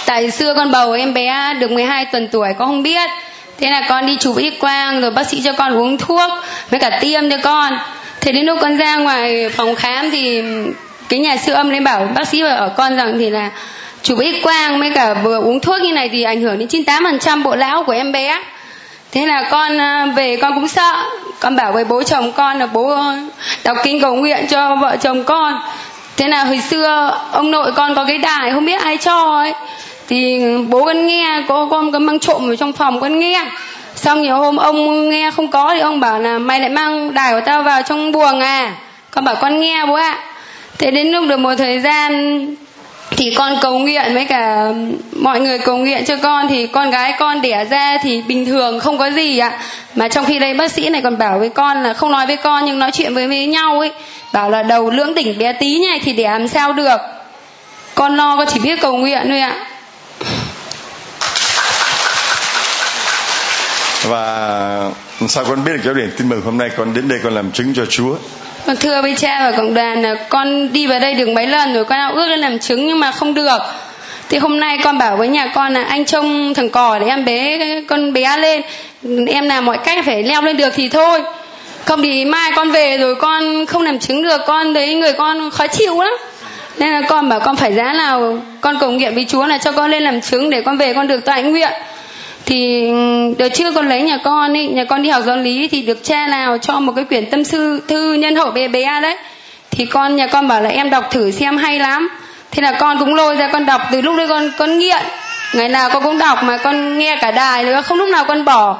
[0.06, 3.10] Tại xưa con bầu em bé được 12 tuần tuổi, con không biết.
[3.58, 6.30] Thế là con đi chụp x quang rồi bác sĩ cho con uống thuốc
[6.70, 7.78] với cả tiêm cho con.
[8.20, 10.42] Thế đến lúc con ra ngoài phòng khám thì
[11.08, 13.50] cái nhà siêu âm lên bảo bác sĩ bảo ở con rằng thì là
[14.02, 17.42] chụp x quang với cả vừa uống thuốc như này thì ảnh hưởng đến 98%
[17.42, 18.42] bộ não của em bé
[19.12, 21.04] thế là con ờ, về con cũng sợ
[21.40, 22.96] con bảo với bố chồng con là bố
[23.64, 25.60] đọc kinh cầu nguyện cho vợ chồng con
[26.16, 29.52] thế là hồi xưa ông nội con có cái đài không biết ai cho ấy.
[30.08, 33.44] Thì bố con nghe có con có mang trộm vào trong phòng con nghe.
[33.94, 37.32] Xong nhiều hôm ông nghe không có thì ông bảo là mày lại mang đài
[37.32, 38.72] của tao vào trong buồng à.
[39.10, 40.18] Con bảo con nghe bố ạ.
[40.78, 42.46] Thế đến lúc được một thời gian
[43.10, 44.66] thì con cầu nguyện với cả
[45.16, 46.48] mọi người cầu nguyện cho con.
[46.48, 49.52] Thì con gái con đẻ ra thì bình thường không có gì ạ.
[49.94, 52.36] Mà trong khi đây bác sĩ này còn bảo với con là không nói với
[52.36, 53.92] con nhưng nói chuyện với, với nhau ấy
[54.32, 57.00] bảo là đầu lưỡng tỉnh bé tí này thì để làm sao được?
[57.94, 59.56] Con lo con chỉ biết cầu nguyện thôi ạ.
[64.02, 64.90] Và
[65.28, 67.52] sao con biết được giáo điểm tin mừng hôm nay con đến đây con làm
[67.52, 68.16] chứng cho Chúa?
[68.66, 71.74] Con thưa với cha và cộng đoàn là con đi vào đây được mấy lần
[71.74, 73.58] rồi con ao ước lên làm chứng nhưng mà không được.
[74.28, 77.24] Thì hôm nay con bảo với nhà con là anh trông thằng cò để em
[77.24, 78.62] bé con bé lên.
[79.26, 81.22] Em làm mọi cách phải leo lên được thì thôi
[81.92, 85.50] không thì mai, con về rồi con không làm chứng được, con thấy người con
[85.50, 86.12] khó chịu lắm.
[86.78, 89.72] Nên là con bảo con phải giá nào, con cầu nguyện với chúa là cho
[89.72, 91.72] con lên làm chứng để con về con được tại nguyện.
[92.46, 95.68] Thì ừ, đợt trước con lấy nhà con ấy nhà con đi học giáo lý
[95.68, 99.00] thì được cha nào cho một cái quyển tâm sư, thư nhân hậu bé bé
[99.00, 99.16] đấy.
[99.70, 102.08] Thì con, nhà con bảo là em đọc thử xem hay lắm.
[102.50, 105.02] Thế là con cũng lôi ra con đọc từ lúc đấy con con nghiện.
[105.54, 108.44] Ngày nào con cũng đọc mà con nghe cả đài nữa, không lúc nào con
[108.44, 108.76] bỏ.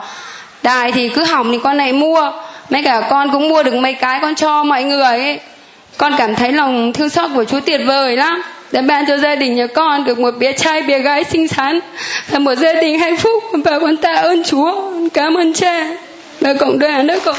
[0.63, 2.33] Đài thì cứ hỏng thì con này mua
[2.71, 5.41] mấy cả con cũng mua được mấy cái con cho mọi người ấy.
[5.97, 8.43] Con cảm thấy lòng thương xót của chúa tuyệt vời lắm.
[8.73, 11.81] Đã ban cho gia đình nhà con được một bé trai bé gái xinh xắn
[12.31, 13.45] là một gia đình hạnh phúc.
[13.65, 14.93] Và con tạ ơn chúa.
[15.15, 15.87] Cảm ơn cha.
[16.41, 17.37] Và cộng đoàn đó con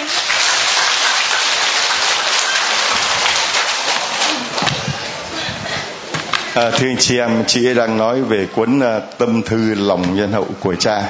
[6.56, 10.16] À, thưa anh chị em, chị ấy đang nói về cuốn uh, tâm thư lòng
[10.16, 11.04] nhân hậu của cha.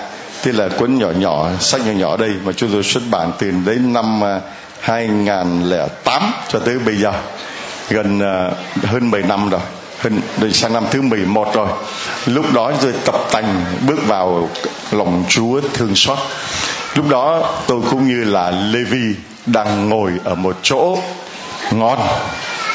[0.44, 3.52] Tức là cuốn nhỏ nhỏ, sách nhỏ nhỏ đây mà chúng tôi xuất bản từ
[3.66, 4.40] đến năm à,
[4.80, 7.14] 2008 cho tới bây giờ.
[7.90, 9.62] Gần uh, hơn 10 năm rồi
[10.00, 10.22] hơn
[10.54, 11.68] sang năm thứ 11 rồi.
[12.26, 14.50] Lúc đó tôi tập tành bước vào
[14.92, 16.18] lòng Chúa thương xót.
[16.96, 20.98] Lúc đó tôi cũng như là Levi đang ngồi ở một chỗ
[21.72, 22.00] ngon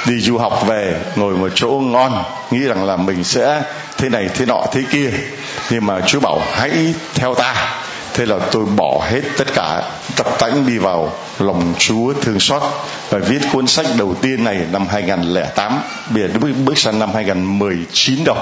[0.06, 3.62] đi du học về ngồi một chỗ ngon nghĩ rằng là mình sẽ
[3.96, 5.10] thế này thế nọ thế kia
[5.70, 7.78] nhưng mà Chúa bảo hãy theo ta.
[8.18, 9.82] Thế là tôi bỏ hết tất cả
[10.16, 12.62] tập tánh đi vào lòng Chúa thương xót
[13.10, 17.14] và viết cuốn sách đầu tiên này năm 2008 bây giờ bước, bước sang năm
[17.14, 18.36] 2019 rồi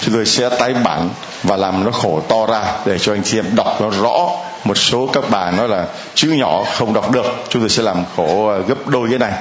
[0.00, 1.08] chúng tôi sẽ tái bản
[1.42, 4.30] và làm nó khổ to ra để cho anh chị em đọc nó rõ.
[4.64, 8.04] Một số các bà nói là chữ nhỏ không đọc được chúng tôi sẽ làm
[8.16, 9.32] khổ ờ, gấp đôi cái này.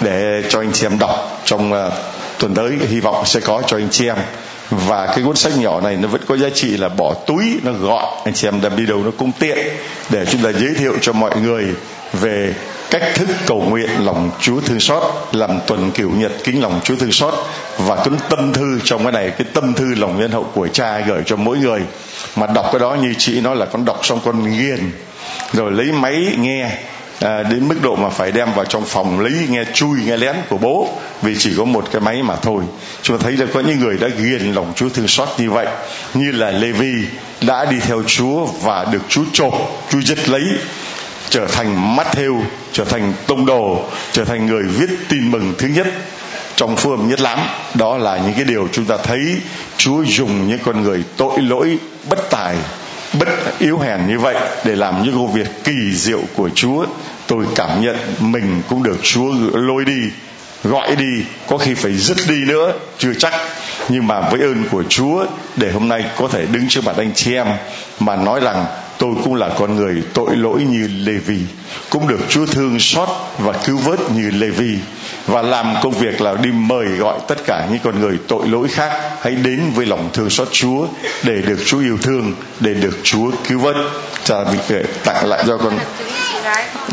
[0.00, 1.90] Để cho anh chị em đọc trong ờ,
[2.38, 4.16] tuần tới hy vọng sẽ có cho anh chị em
[4.70, 7.72] và cái cuốn sách nhỏ này nó vẫn có giá trị là bỏ túi, nó
[7.72, 8.04] gọn.
[8.24, 9.58] Anh chị em đem đi đâu nó cũng tiện.
[10.10, 11.64] Để chúng ta giới thiệu cho mọi người
[12.12, 12.54] về
[12.90, 15.02] cách thức cầu nguyện lòng Chúa thương xót,
[15.32, 17.34] làm tuần kiểu nhật kính lòng Chúa thương xót
[17.78, 21.00] và cuốn tâm thư trong cái này, cái tâm thư lòng nhân hậu của cha
[21.00, 21.80] gửi cho mỗi người.
[22.36, 24.90] Mà đọc cái đó như chị nói là con đọc xong con nghiền,
[25.52, 26.70] rồi lấy máy nghe
[27.20, 30.36] à, đến mức độ mà phải đem vào trong phòng lấy nghe chui nghe lén
[30.48, 30.88] của bố
[31.22, 32.62] vì chỉ có một cái máy mà thôi.
[33.02, 35.66] Chúng ta thấy là có những người đã ghiền lòng Chúa thương xót như vậy
[36.14, 37.04] như là Levi
[37.40, 39.54] đã đi theo Chúa và được Chúa chộp
[39.90, 40.42] Chúa giật lấy
[41.30, 45.68] trở thành mắt theo trở thành tông đồ trở thành người viết tin mừng thứ
[45.68, 45.86] nhất
[46.56, 47.38] trong phương nhất lắm
[47.74, 49.36] đó là những cái điều chúng ta thấy
[49.76, 52.56] Chúa dùng những con người tội lỗi bất tài
[53.12, 56.86] bất yếu hèn như vậy để làm những công việc kỳ diệu của Chúa,
[57.26, 60.00] tôi cảm nhận mình cũng được Chúa lôi đi,
[60.64, 63.32] gọi đi, có khi phải dứt đi nữa, chưa chắc.
[63.88, 67.10] Nhưng mà với ơn của Chúa, để hôm nay có thể đứng trước mặt anh
[67.14, 67.46] chị em
[68.00, 68.66] mà nói rằng
[68.98, 71.38] tôi cũng là con người tội lỗi như Lê Vi
[71.90, 74.78] cũng được Chúa thương xót và cứu vớt như Lê Vi
[75.26, 78.68] và làm công việc là đi mời gọi tất cả những con người tội lỗi
[78.68, 80.86] khác hãy đến với lòng thương xót Chúa
[81.22, 83.76] để được Chúa yêu thương, để được Chúa cứu vớt.
[84.24, 84.34] Cha
[84.68, 85.78] việc tặng lại cho con.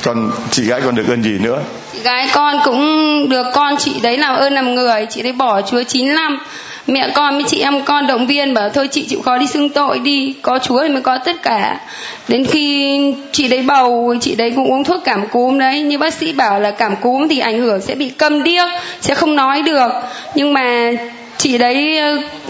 [0.03, 1.61] Con, chị gái con được ơn gì nữa?
[1.93, 5.61] Chị gái con cũng được con, chị đấy làm ơn làm người, chị đấy bỏ
[5.61, 6.39] Chúa 9 năm
[6.87, 9.69] mẹ con với chị em con động viên bảo thôi chị chịu khó đi xưng
[9.69, 11.79] tội đi, có chúa thì mới có tất cả.
[12.27, 12.97] Đến khi
[13.31, 15.81] chị đấy bầu, chị đấy cũng uống thuốc cảm cúm đấy.
[15.81, 18.69] Như bác sĩ bảo là cảm cúm thì ảnh hưởng sẽ bị câm điếc,
[19.01, 19.89] sẽ không nói được.
[20.35, 20.91] Nhưng mà
[21.37, 21.99] chị đấy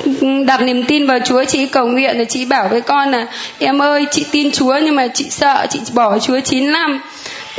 [0.04, 3.28] ừ, đặt niềm tin vào Chúa, chị cầu nguyện rồi chị bảo với con là,
[3.60, 7.02] em ơi, chị tin Chúa nhưng mà chị sợ, chị bỏ Chúa 9 năm.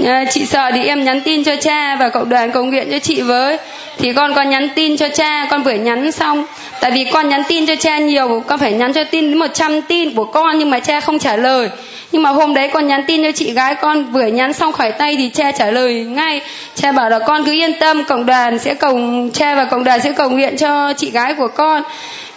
[0.03, 2.99] À, chị sợ thì em nhắn tin cho cha và cộng đoàn cầu nguyện cho
[2.99, 3.59] chị với.
[3.99, 6.45] Thì con có nhắn tin cho cha con vừa nhắn xong.
[6.81, 9.83] Tại vì con nhắn tin cho cha nhiều con phải nhắn cho tin đến 100
[9.83, 11.69] tin của con nhưng mà cha không trả lời.
[12.13, 14.93] Nhưng mà hôm đấy con nhắn tin cho chị gái con vừa nhắn xong khỏi
[14.93, 16.41] tay thì cha trả lời ngay.
[16.75, 19.01] Cha bảo là con cứ yên tâm cộng đoàn sẽ cầu
[19.33, 21.83] cha và cộng đoàn sẽ cầu nguyện cho chị gái của con.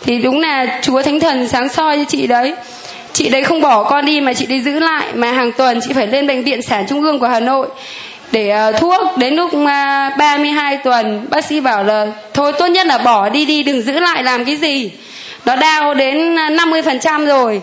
[0.06, 2.54] Thì đúng là chúa thánh thần sáng soi cho chị đấy
[3.14, 5.08] chị đấy không bỏ con đi mà chị đấy giữ lại.
[5.14, 7.68] Mà hàng tuần chị phải lên bệnh viện sản trung ương của hà nội
[8.32, 9.18] để uh, thuốc.
[9.18, 13.30] Đến lúc ờ, uh, 32 tuần bác sĩ bảo là thôi tốt nhất là bỏ
[13.30, 14.92] đi đi đừng giữ lại làm cái gì.
[15.46, 17.62] Nó đau đến ờ, 50 phần trăm rồi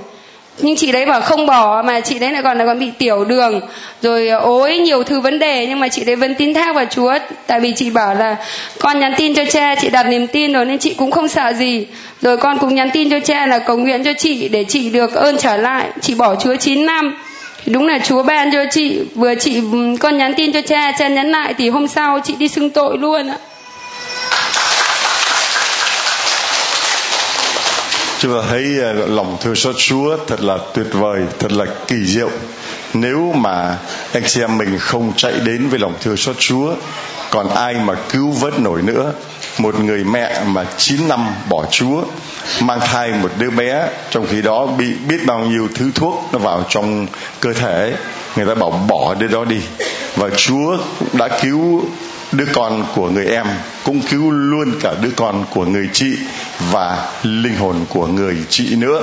[0.59, 3.25] nhưng chị đấy bảo không bỏ, mà chị đấy lại còn là còn bị tiểu
[3.25, 3.61] đường.
[4.03, 6.85] Rồi ờ, ối, nhiều thứ vấn đề, nhưng mà chị đấy vẫn tin thác vào
[6.85, 7.15] chúa.
[7.47, 8.37] Tại vì chị bảo là,
[8.79, 11.53] con nhắn tin cho cha, chị đặt niềm tin rồi nên chị cũng không sợ
[11.53, 11.87] gì.
[12.23, 15.15] Rồi con cũng nhắn tin cho cha là cầu nguyện cho chị để chị được
[15.15, 15.89] ơn trở lại.
[16.01, 17.17] Chị bỏ chúa 9 năm.
[17.67, 19.01] Đúng là chúa ban cho chị.
[19.15, 19.61] Vừa chị
[20.01, 22.99] con nhắn tin cho cha cha nhắn lại thì hôm sau chị đi xưng tội
[22.99, 23.37] luôn ạ.
[28.25, 31.97] Chúng ta thấy ờ, lòng thương xót Chúa thật là tuyệt vời, thật là kỳ
[32.05, 32.31] diệu.
[32.95, 33.79] Nếu mà
[34.13, 36.75] anh chị em mình không chạy đến với lòng thương xót Chúa,
[37.31, 39.13] còn ai mà cứu vớt nổi nữa?
[39.59, 42.03] Một người mẹ mà 9 năm bỏ Chúa,
[42.61, 46.39] mang thai một đứa bé, trong khi đó bị biết bao nhiêu thứ thuốc nó
[46.39, 47.07] vào trong
[47.41, 47.95] cơ thể,
[48.37, 49.61] người ta bảo bỏ đứa đó đi.
[50.17, 51.85] Và Chúa cũng đã cứu
[52.37, 53.47] đứa con của người em
[53.85, 56.17] cũng cứu luôn cả đứa con của người chị
[56.71, 59.01] và linh hồn của người chị nữa.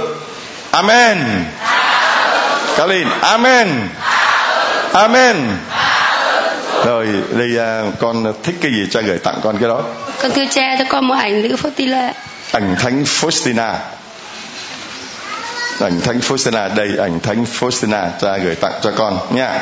[0.72, 1.18] Amen.
[2.78, 3.68] Kalin amen.
[4.94, 5.38] Amen.
[6.86, 8.88] Rồi đây à, con thích cái gì?
[8.92, 9.84] Cha gửi tặng con cái đó.
[10.22, 12.12] Con thưa cha cho con một ảnh nữ Faustila
[12.52, 13.74] ảnh thánh Faustina.
[15.80, 16.76] Ảnh thánh Faustina.
[16.76, 18.10] Đây ảnh thánh Faustina.
[18.22, 19.60] Cha gửi tặng cho con nha.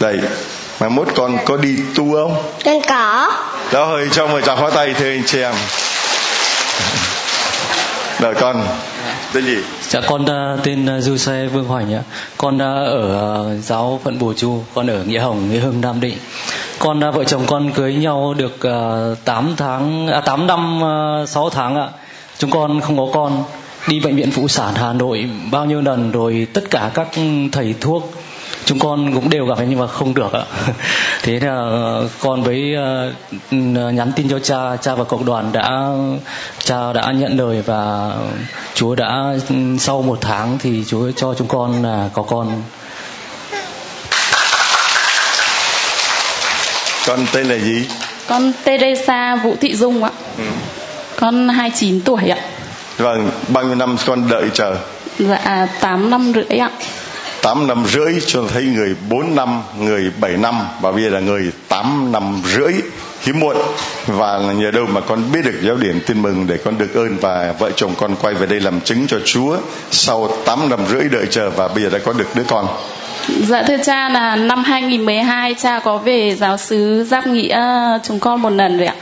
[0.00, 0.18] Đây
[0.80, 2.36] mà mốt con có đi tu không?
[2.64, 3.32] Con có.
[3.72, 5.54] Hơi cho một tràng pháo tay thưa anh chị em
[8.20, 8.62] đời con.
[9.32, 9.56] Tên gì?
[9.88, 12.02] Dạ con uh, tên uh, du xe vương hoành ạ.
[12.36, 16.00] Con uh, ở uh, giáo phận bồ chu con ở nghĩa hồng nghĩa hưng nam
[16.00, 16.18] định.
[16.78, 18.56] Con uh, vợ chồng con cưới nhau được
[19.12, 20.82] uh, 8 tháng à, 8 năm
[21.22, 21.88] uh, 6 tháng ạ.
[22.38, 23.44] Chúng con không có con.
[23.88, 27.08] Đi bệnh viện phụ sản hà nội bao nhiêu lần rồi tất cả các
[27.52, 28.12] thầy thuốc
[28.68, 30.42] chúng con cũng đều gặp nhưng mà không được ạ.
[31.22, 31.70] Thế là
[32.20, 33.52] con với uh,
[33.94, 35.88] nhắn tin cho cha cha và cộng đoàn đã
[36.58, 38.12] cha đã nhận lời và
[38.74, 39.34] chúa đã
[39.78, 42.62] sau một tháng thì chúa cho chúng con là có con.
[47.06, 47.88] Con tên là gì?
[48.26, 50.10] Con Teresa Vũ Thị Dung ạ.
[50.38, 50.44] Ừ.
[51.20, 52.38] con 29 tuổi ạ.
[52.96, 54.76] Vâng bao nhiêu năm con đợi chờ?
[55.18, 56.70] Dạ 8 năm rưỡi ạ
[57.42, 61.20] 8 năm rưỡi cho thấy người 4 năm, người 7 năm và bây giờ là
[61.20, 62.72] người 8 năm rưỡi.
[63.20, 63.56] Hiếm muộn.
[64.06, 67.16] Và nhờ đâu mà con biết được giáo điển tin mừng để con được ơn
[67.20, 69.56] và vợ chồng con quay về đây làm chứng cho Chúa
[69.90, 72.66] sau 8 năm rưỡi đợi chờ và bây giờ đã có được đứa con.
[73.28, 77.60] Dạ thưa cha là năm 2012 cha có về giáo sứ Giáp Nghĩa
[78.02, 78.94] chúng con một lần rồi ạ.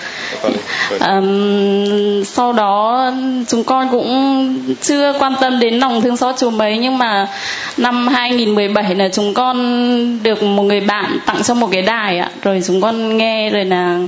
[1.08, 3.10] Um, sau đó
[3.48, 7.28] chúng con cũng chưa quan tâm đến lòng thương xót Chúa mấy nhưng mà
[7.76, 12.30] năm 2017 là chúng con được một người bạn tặng cho một cái đài ạ.
[12.42, 13.98] Rồi chúng con nghe rồi là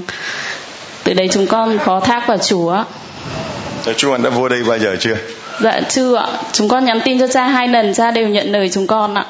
[1.04, 2.84] từ đấy chúng con có thác vào Chúa.
[3.96, 5.16] Chúa đã vô đây bao giờ chưa?
[5.60, 6.26] Dạ chưa ạ.
[6.52, 9.24] Chúng con nhắn tin cho cha hai lần cha đều nhận lời chúng con ạ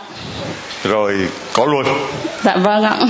[0.85, 1.85] rồi có luôn.
[2.45, 2.97] Dạ vâng ạ.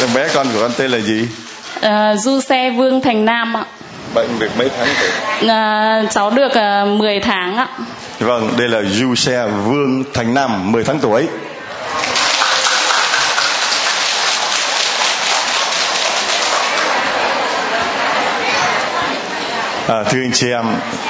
[0.00, 1.28] Em bé con của con tên là gì?
[1.80, 3.64] À, du xe vương thành nam ạ.
[4.14, 5.10] Bệnh được mấy tháng rồi?
[5.48, 7.68] À, cháu được à, 10 tháng ạ.
[8.20, 11.26] Vâng đây là du xe vương thành nam 10 tháng tuổi.
[19.88, 20.64] À, thưa anh chị em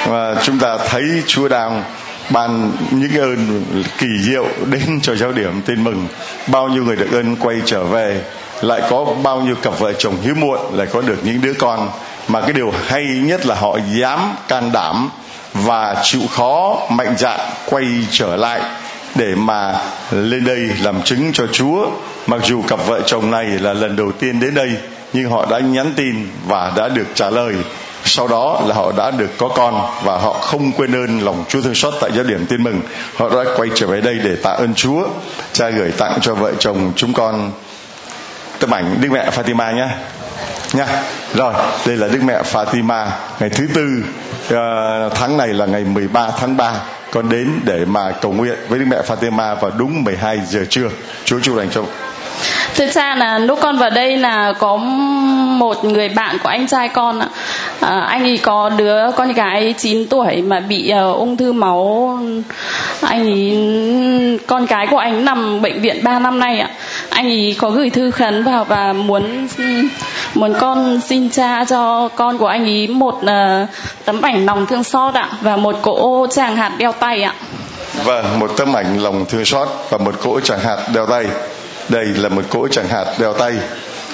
[0.05, 1.83] và chúng ta thấy Chúa đang
[2.29, 3.63] ban những ơn
[3.97, 6.07] kỳ diệu đến cho giáo điểm tin mừng.
[6.47, 8.21] Bao nhiêu người được ơn quay trở về,
[8.61, 11.89] lại có bao nhiêu cặp vợ chồng hiếm muộn lại có được những đứa con.
[12.27, 15.09] Mà cái điều hay nhất là họ dám can đảm
[15.53, 18.61] và chịu khó, mạnh dạn quay trở lại
[19.15, 19.75] để mà
[20.11, 21.87] lên đây làm chứng cho Chúa.
[22.27, 24.71] Mặc dù cặp vợ chồng này là lần đầu tiên đến đây,
[25.13, 26.15] nhưng họ đã nhắn tin
[26.47, 27.55] và đã được trả lời
[28.05, 31.61] sau đó là họ đã được có con và họ không quên ơn lòng Chúa
[31.61, 32.81] thương xót tại giáo điểm tin mừng.
[33.15, 35.07] Họ đã quay trở về đây để tạ ơn Chúa
[35.53, 37.51] cha gửi tặng cho vợ chồng chúng con.
[38.59, 39.87] Tấm ảnh Đức Mẹ Fatima nhé.
[40.73, 40.87] Nha.
[41.33, 41.53] Rồi
[41.85, 43.07] đây là Đức Mẹ Fatima.
[43.39, 44.03] Ngày thứ tư
[44.47, 46.73] uh, tháng này là ngày 13 tháng 3
[47.11, 50.89] con đến để mà cầu nguyện với Đức Mẹ Fatima vào đúng 12 giờ trưa.
[51.25, 51.83] Chúa chúc lành cho
[52.75, 54.77] Thưa cha là lúc con vào đây là có
[55.57, 57.27] một người bạn của anh trai con ạ.
[57.79, 62.19] À, anh ấy có đứa con gái 9 tuổi mà bị uh, ung thư máu.
[63.01, 66.69] Anh ấy con gái của anh nằm bệnh viện 3 năm nay ạ.
[67.09, 69.47] Anh ấy có gửi thư khấn vào và muốn
[70.33, 73.69] muốn con xin cha cho con của anh ấy một uh,
[74.05, 77.33] tấm ảnh lòng thương xót ạ và một cỗ tràng hạt đeo tay ạ.
[78.03, 81.25] Vâng, một tấm ảnh lòng thương xót và một cỗ tràng hạt đeo tay.
[81.89, 83.53] Đây là một cỗ chẳng hạt đeo tay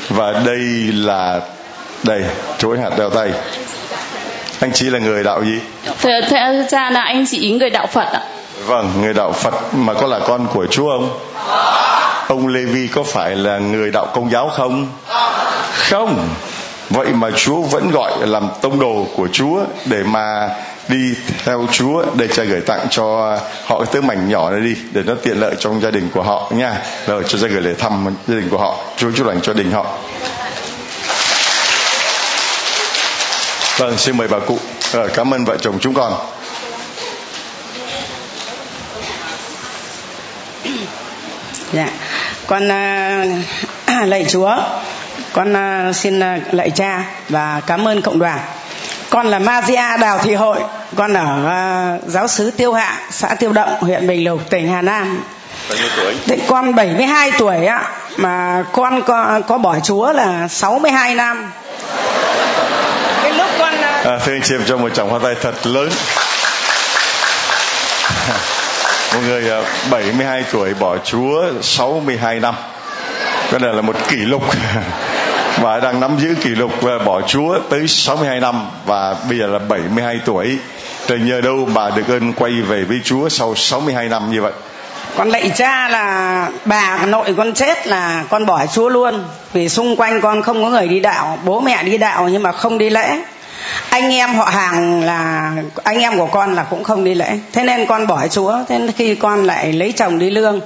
[0.10, 0.60] và đây
[0.94, 1.42] là
[2.04, 2.24] đây
[2.58, 3.32] chuỗi hạt đeo tay.
[4.60, 5.60] Anh chị là người đạo gì?
[6.02, 8.22] thưa, thưa cha là anh chị người đạo phật ạ
[8.66, 11.20] Vâng, người đạo Phật mà có là con của Chúa không?
[12.28, 14.88] Ông Lê Vi có phải là người đạo Công giáo không?
[15.74, 16.30] Không.
[16.90, 20.50] Vậy mà Chúa vẫn gọi làm tông đồ của Chúa để mà
[20.90, 21.16] đi
[21.46, 25.02] theo Chúa để cha gửi tặng cho họ cái tấm mảnh nhỏ này đi để
[25.06, 26.82] nó tiện lợi trong gia đình của họ nha.
[27.08, 28.78] Rồi cho cha gửi lời thăm gia đình của họ.
[28.98, 29.98] Chúa chúc lành cho đình họ.
[33.78, 34.58] Vâng, xin mời bà cụ.
[34.92, 36.14] Rồi, cảm ơn vợ chồng chúng con.
[41.74, 41.90] Dạ,
[42.48, 43.28] con uh,
[44.08, 44.56] lạy Chúa,
[45.34, 48.40] con uh, xin uh, lạy cha và cảm ơn cộng đoàn.
[49.10, 50.60] Con là Mazia Đào Thị Hội,
[50.96, 54.82] con ở uh, giáo xứ Tiêu Hạ, xã Tiêu Động, huyện Bình Lục, tỉnh Hà
[54.82, 55.24] Nam.
[55.70, 56.16] Bao nhiêu tuổi?
[56.28, 57.84] Thì con 72 tuổi á,
[58.18, 61.52] mà con có, có bỏ Chúa là 62 năm.
[63.24, 65.68] Cái lúc con uh, À, thưa anh chị em cho một tràng hoa tay thật
[65.68, 65.90] lớn.
[69.14, 72.56] Một người à, 72 tuổi bỏ Chúa 62 năm.
[73.52, 74.44] Cái này là một kỷ lục.
[75.62, 79.48] và đang nắm giữ kỷ lục ờ, bỏ Chúa tới 62 năm và bây giờ
[79.48, 80.58] là 72 tuổi.
[81.08, 84.52] Trời nhờ đâu bà được ơn quay về với Chúa sau 62 năm như vậy.
[85.18, 89.96] con lạy cha là bà nội con chết là con bỏ chúa luôn vì xung
[89.96, 92.90] quanh con không có người đi đạo, bố mẹ đi đạo nhưng mà không đi
[92.90, 93.20] lễ
[93.90, 95.52] anh em họ hàng là
[95.84, 97.40] anh em của con là cũng không đi lễ.
[97.54, 100.62] Thế nên con bỏ chúa thế nên khi con lại lấy chồng đi lương.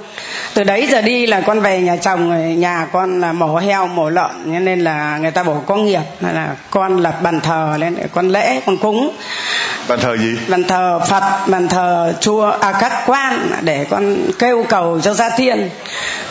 [0.54, 4.10] Từ đấy giờ đi là con về nhà chồng nhà con là mổ heo mổ
[4.10, 7.96] lợn nên là người ta bảo có nghiệp nên là con lập bàn thờ lên
[8.12, 9.10] con lễ con cúng.
[9.88, 10.36] Bàn thờ gì?
[10.48, 15.28] bàn thờ phật bàn thờ chùa à các quan để con kêu cầu cho gia
[15.28, 15.70] tiên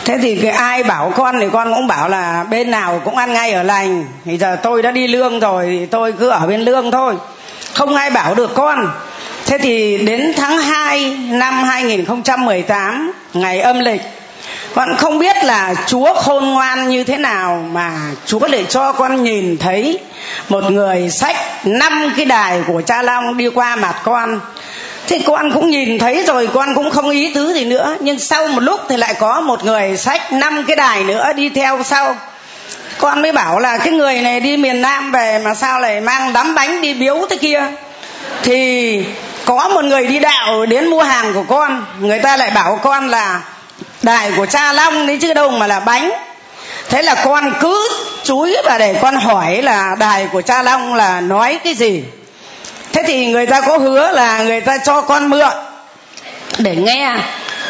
[0.04, 3.32] thế thì cái ai bảo con thì con cũng bảo là bên nào cũng ăn
[3.32, 4.04] ngay ở lành.
[4.24, 7.14] Thì giờ tôi đã đi lương rồi thì tôi cứ ở bên lương thôi.
[7.72, 8.90] Không ai bảo được con.
[9.46, 14.00] Thế thì đến tháng 2 năm 2018 ngày âm lịch,
[14.74, 17.92] con không biết là chúa khôn ngoan như thế nào mà
[18.26, 19.98] chúa lại cho con nhìn thấy
[20.48, 24.40] một người sách năm cái đài của cha long đi qua mặt con.
[25.06, 27.96] Thì con cũng nhìn thấy rồi, con cũng không ý tứ gì nữa.
[28.00, 31.48] Nhưng sau một lúc thì lại có một người sách năm cái đài nữa đi
[31.48, 32.16] theo sau
[32.98, 36.32] con mới bảo là cái người này đi miền nam về mà sao lại mang
[36.32, 37.62] đám bánh đi biếu thế kia?
[38.42, 39.04] Thì
[39.44, 41.86] có một người đi đạo đến mua hàng của con.
[42.00, 43.40] Người ta lại bảo con là
[44.02, 46.12] đài của cha long đấy chứ đâu mà là bánh.
[46.88, 47.88] Thế là con cứ
[48.24, 52.04] chúi và để con hỏi là đài của cha long là nói cái gì?
[52.92, 55.52] Thế thì người ta có hứa là người ta cho con mượn
[56.58, 57.16] để nghe.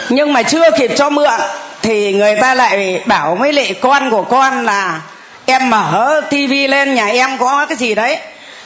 [0.08, 1.40] Nhưng mà chưa kịp cho mượn
[1.82, 5.00] thì người ta lại bảo với lệ con của con là
[5.46, 8.18] em mở tivi lên nhà em có cái gì đấy,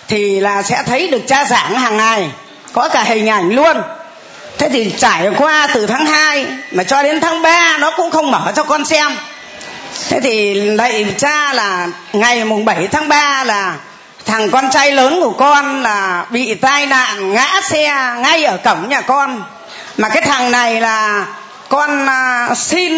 [0.09, 2.31] thì là sẽ thấy được cha giảng hàng ngày,
[2.73, 3.77] có cả hình ảnh luôn.
[4.59, 8.31] Thế thì trải qua từ tháng 2 mà cho đến tháng 3 nó cũng không
[8.31, 9.17] mở cho con xem.
[10.09, 13.77] Thế thì lạy cha là ngày mùng 7 tháng 3 là
[14.27, 18.89] thằng con trai lớn của con là bị tai nạn ngã xe ngay ở cổng
[18.89, 19.43] nhà con.
[19.97, 21.27] Mà cái thằng này là
[21.69, 22.93] con à, xin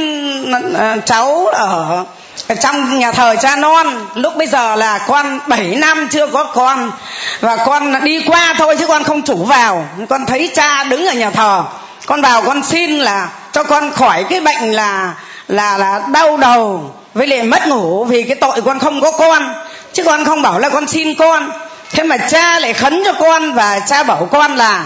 [0.74, 2.04] ờ, cháu ở
[2.48, 6.44] ở trong nhà thờ cha non, lúc bây giờ là con 7 năm chưa có
[6.44, 6.92] con.
[7.40, 9.88] Và con đi qua thôi chứ con không chủ vào.
[10.08, 11.64] Con thấy cha đứng ở nhà thờ.
[12.06, 15.14] Con vào con xin là cho con khỏi cái bệnh là
[15.48, 19.54] là là đau đầu, với lại mất ngủ vì cái tội con không có con.
[19.92, 21.50] Chứ con không bảo là con xin con.
[21.92, 24.84] Thế mà cha lại khấn cho con và cha bảo con là,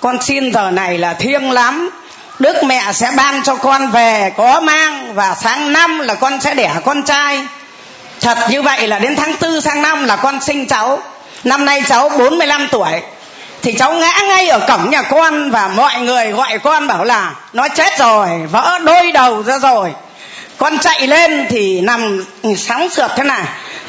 [0.00, 1.90] con xin giờ này là thiêng lắm
[2.42, 6.54] đức mẹ sẽ ban cho con về, có mang, và sáng năm là con sẽ
[6.54, 7.40] đẻ con trai.
[8.20, 11.02] Thật như vậy là đến tháng tư sang năm là con sinh cháu.
[11.44, 12.90] Năm nay cháu 45 tuổi.
[13.62, 17.34] Thì cháu ngã ngay ở cổng nhà con và mọi người gọi con bảo là,
[17.52, 19.92] nó chết rồi, vỡ đôi đầu ra rồi.
[20.58, 22.24] Con chạy lên thì nằm
[22.56, 23.44] sóng sượt thế này.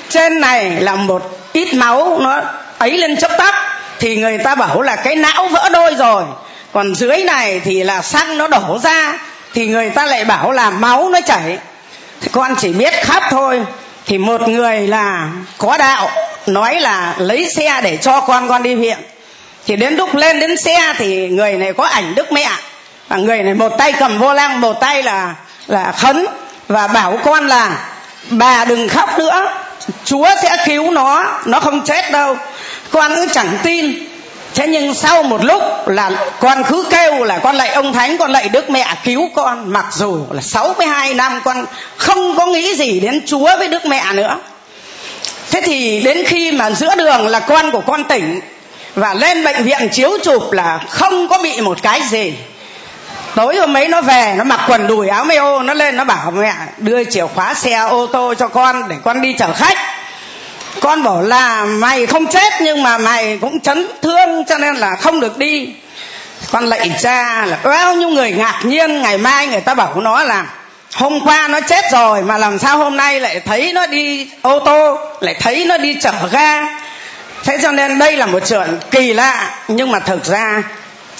[0.10, 2.42] Trên này là một ít máu nó
[2.78, 3.56] ấy lên chốc tóc.
[4.00, 6.24] Thì người ta bảo là, cái não vỡ đôi rồi
[6.74, 9.20] còn dưới này thì là xăng nó đổ ra,
[9.54, 11.58] thì người ta lại bảo là máu nó chảy.
[12.22, 13.66] Thì con chỉ biết khóc thôi.
[14.06, 16.10] Thì một người là có đạo,
[16.48, 18.98] nói là lấy xe để cho con con đi viện
[19.68, 22.50] thì đến lúc lên đến xe thì người này có ảnh đức mẹ.
[23.08, 25.36] Và người này một tay cầm vô lăng, một tay là
[25.68, 26.26] là khấn
[26.68, 27.78] và bảo con là,
[28.30, 29.54] bà đừng khóc nữa,
[30.06, 32.38] chúa sẽ cứu nó nó không chết đâu.
[32.92, 33.94] Con cũng chẳng tin
[34.56, 38.32] thế nhưng sau một lúc là con cứ kêu là con lạy ông thánh, con
[38.32, 39.74] lạy đức mẹ cứu con.
[39.74, 41.66] Mặc dù là 62 năm con
[41.98, 44.38] không có nghĩ gì đến chúa với đức mẹ nữa.
[45.52, 48.42] Thế thì đến khi mà giữa đường là con của con tỉnh
[48.96, 52.34] và lên bệnh viện chiếu chụp là không có bị một cái gì.
[53.36, 56.04] Tối hôm ấy nó về, nó mặc quần đùi áo mê ô, nó lên nó
[56.04, 59.78] bảo mẹ, đưa chìa khóa xe ô tô cho con để con đi chở khách
[60.82, 64.96] con bảo là mày không chết nhưng mà mày cũng chấn thương cho nên là
[64.96, 65.70] không được đi.
[66.52, 70.24] Con lạy cha là bao nhiêu người ngạc nhiên, ngày mai người ta bảo nó
[70.24, 70.46] là
[70.96, 74.60] hôm qua nó chết rồi mà làm sao hôm nay lại thấy nó đi ô
[74.60, 76.62] tô, lại thấy nó đi chở ga.
[77.44, 80.64] Thế cho nên đây là một chuyện kỳ lạ, nhưng mà thực ra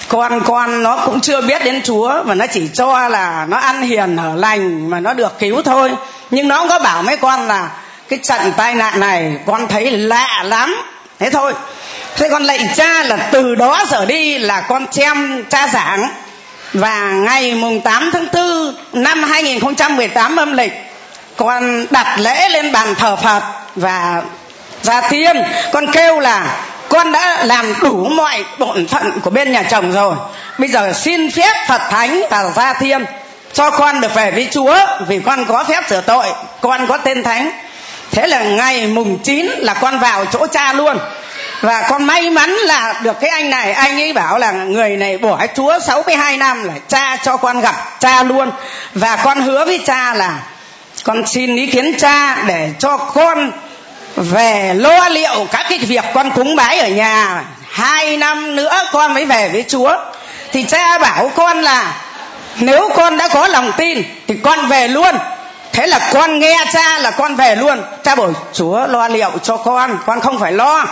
[0.08, 3.82] con con nó cũng chưa biết đến chúa mà nó chỉ cho là nó ăn
[3.82, 5.90] hiền ở lành mà nó được cứu thôi.
[6.30, 7.70] Nhưng nó cũng có bảo mấy con là
[8.08, 10.76] cái trận tai nạn này con thấy lạ lắm.
[11.18, 11.52] Thế thôi.
[12.16, 16.08] Thế con lạy cha là từ đó trở đi là con xem cha giảng.
[16.72, 18.26] Và ngày mùng 8 tháng
[18.92, 20.72] 4 năm 2018 âm lịch,
[21.36, 23.42] con đặt lễ lên bàn thờ Phật
[23.76, 24.22] và
[24.82, 25.36] ra tiên
[25.72, 26.56] con kêu là
[26.88, 30.16] con đã làm đủ mọi bổn phận của bên nhà chồng rồi.
[30.58, 33.04] Bây giờ xin phép Phật Thánh và gia thiên
[33.52, 34.76] cho con được về với Chúa,
[35.06, 36.26] vì con có phép sửa tội,
[36.60, 37.50] con có tên thánh
[38.10, 40.98] thế là ngày mùng 9 là con vào chỗ cha luôn.
[41.60, 45.18] Và con may mắn là được cái anh này, anh ấy bảo là người này
[45.18, 48.50] bỏ chúa 62 năm là cha cho con gặp cha luôn.
[48.94, 50.38] Và con hứa với cha là
[51.04, 53.52] con xin ý kiến cha để cho con
[54.16, 57.44] về lo liệu các cái việc con cúng bái ở nhà.
[57.70, 59.96] Hai năm nữa con mới về với chúa.
[60.52, 61.94] Thì cha bảo con là
[62.56, 65.14] nếu con đã có lòng tin thì con về luôn
[65.74, 67.82] thế là con nghe cha là con về luôn.
[68.04, 70.84] Cha bảo, chúa lo liệu cho con con không phải lo.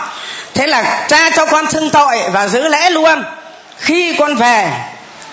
[0.53, 3.23] Thế là cha cho con xưng tội và giữ lễ luôn.
[3.77, 4.71] Khi con về,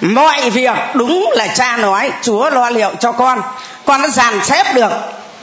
[0.01, 3.42] mọi việc đúng là cha nói, chúa lo liệu cho con.
[3.84, 4.92] Con đã dàn xếp được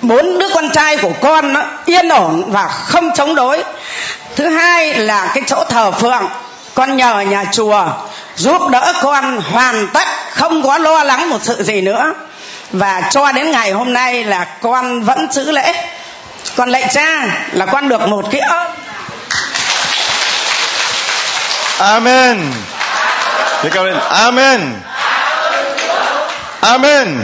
[0.02, 3.64] bốn đứa con trai của con nó yên ổn và không chống đối.
[4.36, 6.30] Thứ hai là cái chỗ thờ phượng.
[6.74, 7.86] Con nhờ nhà chùa
[8.36, 12.14] giúp đỡ con hoàn tất, không có lo lắng một sự gì nữa
[12.72, 15.74] và cho đến ngày hôm nay là con vẫn giữ lễ
[16.56, 18.72] con lạy cha là con được một cái ơn
[21.80, 22.38] Amen.
[23.62, 23.96] Thế cao lên.
[24.10, 24.62] Amen.
[26.62, 27.18] Amen.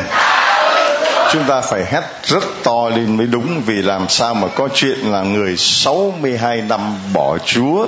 [1.31, 5.11] Chúng ta phải hét rất to lên mới đúng vì làm sao mà có chuyện
[5.11, 7.87] là người 62 năm bỏ Chúa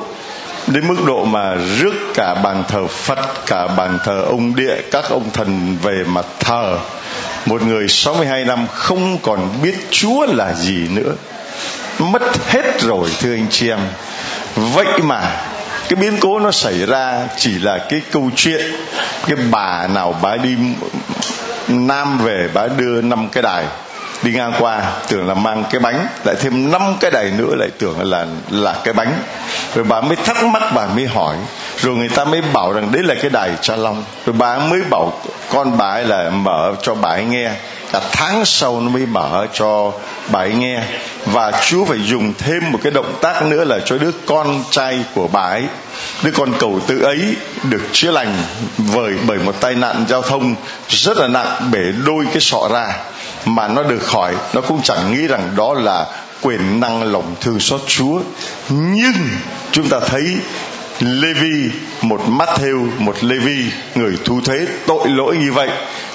[0.68, 5.10] đến mức độ mà rước cả bàn thờ Phật, cả bàn thờ ông địa, các
[5.10, 6.78] ông thần về mà thờ.
[7.46, 11.14] Một người 62 năm không còn biết Chúa là gì nữa.
[12.00, 13.80] Mất hết rồi, thưa anh chị em.
[14.56, 15.22] Vậy mà,
[15.90, 18.62] cái biến cố nó xảy ra chỉ là cái câu chuyện
[19.28, 20.56] cái bà nào bà đi
[21.68, 23.66] nam về, bà đưa năm cái đài
[24.24, 27.70] đi ngang qua, tưởng là mang cái bánh, lại thêm năm cái đài nữa, lại
[27.80, 29.14] tưởng là là cái bánh
[29.76, 31.36] rồi bà mới thắc mắc, bà mới hỏi
[31.82, 34.04] rồi người ta mới bảo rằng đấy là cái đài cha long.
[34.26, 35.14] Rồi bà mới bảo
[35.50, 37.52] con bà ấy là mở cho bà ấy nghe.
[37.94, 39.92] Là tháng sau nó mới mở cho
[40.32, 40.84] bà ấy nghe.
[41.26, 45.00] Và Chúa phải dùng thêm một cái động tác nữa là cho đứa con trai
[45.16, 45.64] của bà ấy,
[46.24, 48.38] đứa con cầu tự ấy được chữa lành
[48.96, 50.56] bởi bởi một tai nạn giao thông
[50.90, 52.98] rất là nặng bể đôi cái sọ ra.
[53.46, 56.06] Mà nó được khỏi nó cũng chẳng nghĩ rằng đó là
[56.42, 58.20] quyền năng lòng thương xót Chúa.
[58.70, 59.30] Nhưng
[59.72, 60.38] chúng ta thấy
[61.00, 61.72] Levi
[62.02, 65.70] một Matthew một Levi người thu thuế tội lỗi như vậy.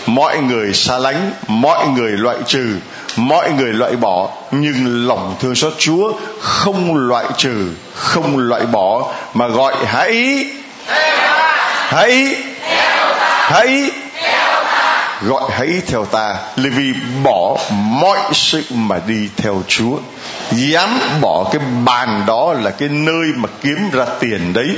[0.07, 2.76] Mọi người xa lánh mọi người loại trừ
[3.16, 9.12] mọi người loại bỏ nhưng lòng thương xót Chúa không loại trừ không loại bỏ
[9.35, 10.47] mà gọi hãy
[11.89, 12.37] hãy
[13.51, 13.91] hãy
[15.23, 16.93] gọi hãy theo ta lê vi
[17.25, 19.99] bỏ mọi sự mà đi theo Chúa.
[20.51, 24.68] Dám bỏ cái bàn đó là cái nơi mà kiếm ra tiền đấy.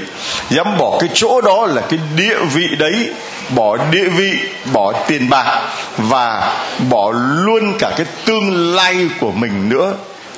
[0.51, 3.11] Dám bỏ cái chỗ đó là cái địa vị đấy.
[3.55, 4.33] Bỏ địa vị,
[4.73, 5.61] bỏ tiền bạc
[5.99, 6.55] và
[6.91, 9.95] bỏ luôn cả cái tương lai của mình nữa.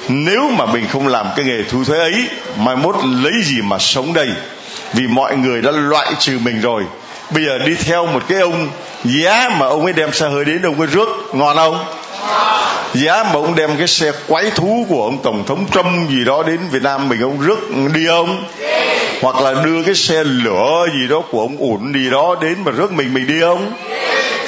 [0.09, 2.28] Nếu mà mình không làm cái nghề thu thuế ấy,
[2.59, 4.28] mai mốt lấy gì mà sống đây?
[4.92, 6.84] Vì mọi người đã loại trừ mình rồi.
[7.30, 8.68] Bây giờ đi theo một cái ông
[9.05, 11.84] giá mà ông ấy đem xe hơi đến ông ấy rước, ngon không?
[12.94, 16.42] Giá mà ông đem cái xe quái thú của ông tổng thống trump gì đó
[16.46, 17.59] đến việt nam mình, ông rước
[17.94, 18.44] đi không?
[19.22, 22.72] Hoặc là đưa cái xe lửa gì đó của ông ủn gì đó đến mà
[22.72, 23.72] rước mình mình đi không?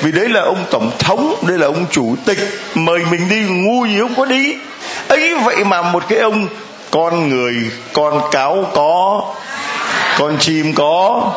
[0.02, 2.38] Vì đấy là ông tổng thống đây là ông chủ tịch,
[2.74, 4.56] mời mình đi, ngu gì không có đi.
[5.08, 6.48] Ấy vậy mà một cái ông
[6.90, 7.54] con người,
[7.92, 9.22] con cáo có
[10.18, 11.32] con chim có,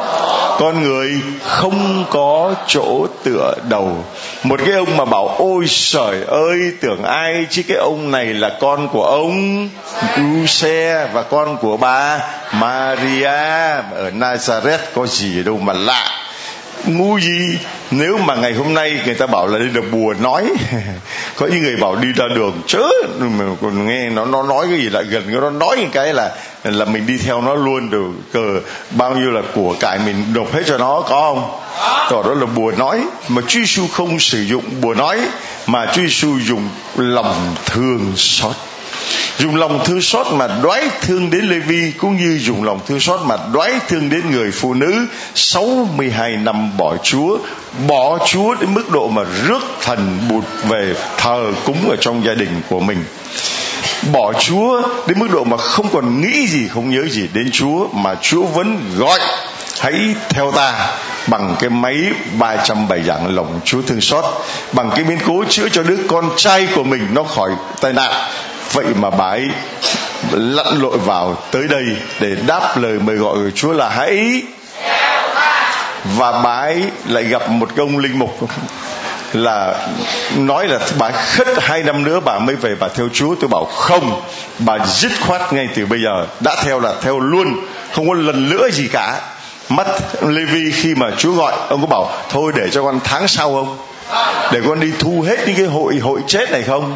[0.59, 1.11] con người
[1.43, 4.05] không có chỗ tựa đầu.
[4.43, 8.57] Một cái ông mà bảo, ôi trời ơi, tưởng ai chứ cái ông này là
[8.59, 9.69] con của ông?
[10.17, 12.19] Giuse và con của bà
[12.53, 13.25] Maria
[13.95, 16.11] ở Nazareth có gì đâu mà lạ.
[16.85, 17.57] Ngu gì?
[17.91, 20.45] Nếu mà ngày hôm nay người ta bảo là đi được bùa nói,
[21.35, 22.83] có những người bảo đi ra đường, chớ
[23.19, 26.31] mà còn nghe nó nó nói cái gì lại gần, nó nói cái là
[26.63, 28.59] là mình đi theo nó luôn được cờ
[28.91, 31.51] bao nhiêu là của cải mình nộp hết cho nó có không?
[32.11, 35.19] Đó, đó là bùa nói mà Chúa Giêsu không sử dụng bùa nói
[35.67, 38.55] mà Chúa Giêsu dùng lòng thương xót.
[39.39, 42.99] Dùng lòng thương xót mà đoái thương đến Lê Vi cũng như dùng lòng thương
[42.99, 45.05] xót mà đoái thương đến người phụ nữ
[45.35, 47.37] 62 năm bỏ Chúa
[47.87, 52.33] bỏ Chúa đến mức độ mà rước thần bụt về thờ cúng ở trong gia
[52.33, 53.03] đình của mình
[54.11, 57.87] bỏ Chúa đến mức độ mà không còn nghĩ gì, không nhớ gì đến Chúa
[57.87, 59.19] mà Chúa vẫn gọi,
[59.79, 60.87] hãy theo ta
[61.27, 61.95] bằng cái máy
[62.39, 64.25] 307 dạng lòng Chúa thương xót,
[64.71, 67.51] bằng cái biến cố chữa cho đứa con trai của mình nó khỏi
[67.81, 68.11] tai nạn.
[68.73, 69.47] Vậy mà bà ấy
[70.31, 71.85] lặn lội vào tới đây
[72.19, 74.43] để đáp lời mời gọi của Chúa là, hãy
[76.17, 78.49] và bà ấy lại gặp một công linh mục
[79.33, 79.87] là
[80.37, 83.35] nói là bà khất hai năm nữa bà mới về bà theo Chúa.
[83.35, 84.21] Tôi bảo không,
[84.59, 86.25] bà dứt khoát ngay từ bây giờ.
[86.39, 87.55] Đã theo là theo luôn,
[87.93, 89.21] không có lần nữa gì cả.
[89.69, 89.87] Mắt
[90.21, 93.77] Levi khi mà Chúa gọi, ông có bảo, thôi để cho con tháng sau không?
[94.51, 96.95] Để con đi thu hết những cái hội hội chết này không?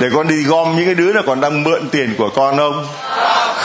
[0.00, 2.86] Để con đi gom những cái đứa nào còn đang mượn tiền của con không?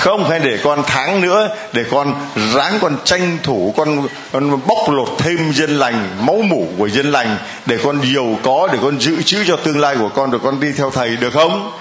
[0.05, 2.13] Không hay để con tháng nữa để con
[2.53, 7.11] ráng con tranh thủ con, con bóc lột thêm dân lành máu mủ của dân
[7.11, 10.41] lành để con giàu có để con dự trữ cho tương lai của con rồi
[10.43, 11.71] con đi theo thầy được không?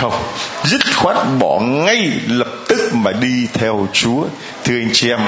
[0.00, 0.12] Không.
[0.64, 4.24] Dứt khoát bỏ ngay lập tức mà đi theo chúa.
[4.64, 5.20] Thưa anh chị em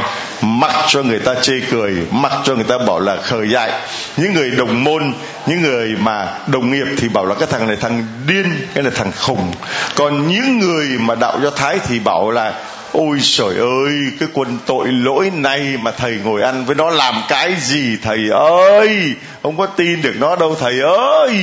[0.45, 3.73] mặc cho người ta chê cười, mặc cho người ta bảo là khờ dại.
[4.17, 5.13] Những người đồng môn,
[5.47, 8.93] những người mà đồng nghiệp thì bảo là cái thằng này thằng điên, cái này
[8.97, 9.53] thằng khùng.
[9.95, 12.53] Còn những người mà đạo do thái thì bảo là,
[12.93, 17.15] ôi trời ơi, cái quân tội lỗi này mà thầy ngồi ăn với nó làm
[17.29, 18.29] cái gì thầy
[18.69, 19.15] ơi?
[19.43, 21.37] Không có tin được nó đâu thầy ơi.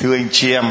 [0.00, 0.64] Thưa anh chị em,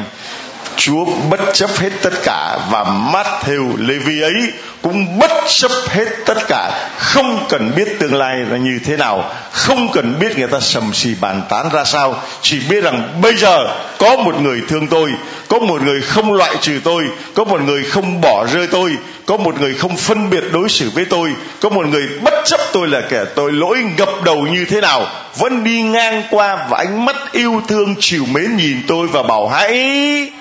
[0.78, 4.52] Chúa bất chấp hết tất cả và Matthew Levi ấy
[4.82, 9.32] cũng bất chấp hết tất cả, không cần biết tương lai là như thế nào,
[9.52, 13.36] không cần biết người ta sầm xì bàn tán ra sao, chỉ biết rằng bây
[13.36, 13.68] giờ
[13.98, 15.12] có một người thương tôi,
[15.48, 17.04] có một người không loại trừ tôi,
[17.34, 18.92] có một người không bỏ rơi tôi,
[19.26, 21.30] có một người không phân biệt đối xử với tôi,
[21.62, 25.06] có một người bất chấp tôi là kẻ tội lỗi ngập đầu như thế nào,
[25.38, 29.48] vẫn đi ngang qua và ánh mắt yêu thương chiều mến nhìn tôi và bảo
[29.48, 30.32] hãy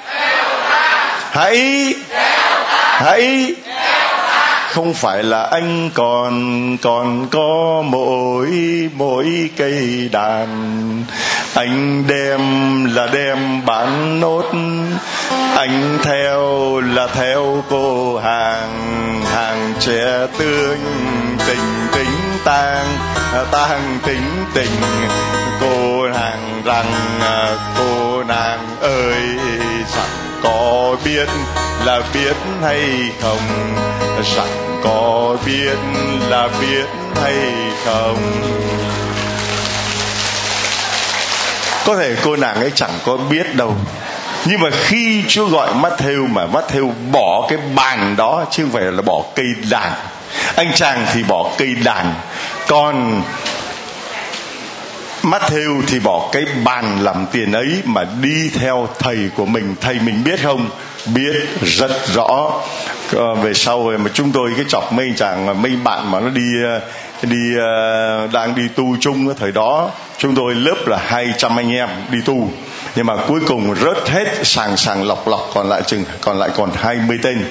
[1.32, 1.94] hãy
[3.00, 3.54] hãy
[4.70, 8.48] không phải là anh còn còn có mỗi
[8.96, 11.04] mỗi cây đàn.
[11.54, 12.40] Anh đem
[12.94, 14.44] là đem bán nốt,
[15.56, 18.70] anh theo là theo cô hàng.
[19.24, 20.76] Hàng trẻ tươi
[21.46, 22.86] tình, tính tang
[23.34, 24.72] à, tang tính tình.
[25.60, 29.12] Cô nàng rằng à, cô nàng ơi
[29.88, 31.28] sẵn có biết
[31.84, 33.38] là biết hay không?
[34.36, 35.76] Rằng có biết
[36.28, 36.86] là biết
[37.22, 37.34] hay
[37.84, 38.16] không?
[41.84, 43.74] Có thể cô nàng ấy chẳng có biết đâu.
[44.44, 48.82] Nhưng mà khi Chúa gọi Matthew mà Matthew bỏ cái bàn đó, chứ không phải
[48.82, 49.92] là bỏ cây đàn.
[50.56, 52.14] Anh chàng thì bỏ cây đàn.
[52.66, 53.22] Còn
[55.22, 59.74] Matthew thì bỏ cái bàn làm tiền ấy mà đi theo thầy của mình.
[59.80, 60.70] Thầy mình biết không?
[61.14, 62.52] Biết rất rõ.
[63.12, 66.42] Ờ, về sau mà chúng tôi cái chọc mấy chàng, mấy bạn mà nó đi
[67.22, 71.88] đi ờ, đang đi tu chung thời đó, chúng tôi lớp là 200 anh em
[72.10, 72.50] đi tu.
[72.96, 76.50] Nhưng mà cuối cùng rớt hết sàng sàng lọc lọc, còn lại chừng, còn lại
[76.56, 77.44] còn 20 tên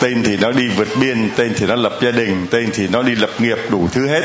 [0.00, 3.02] tên thì nó đi vượt biên, tên thì nó lập gia đình, tên thì nó
[3.02, 4.22] đi lập nghiệp đủ thứ hết.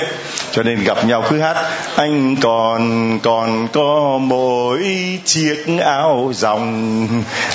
[0.52, 1.56] Cho nên gặp nhau cứ hát,
[1.96, 4.84] anh còn còn có mỗi
[5.26, 7.08] chiếc áo dòng.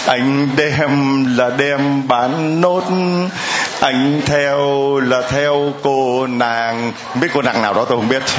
[0.07, 2.85] Anh đem là đem bán nốt,
[3.81, 6.93] anh theo là theo cô nàng.
[7.21, 8.23] Biết cô nàng nào đó tôi không biết.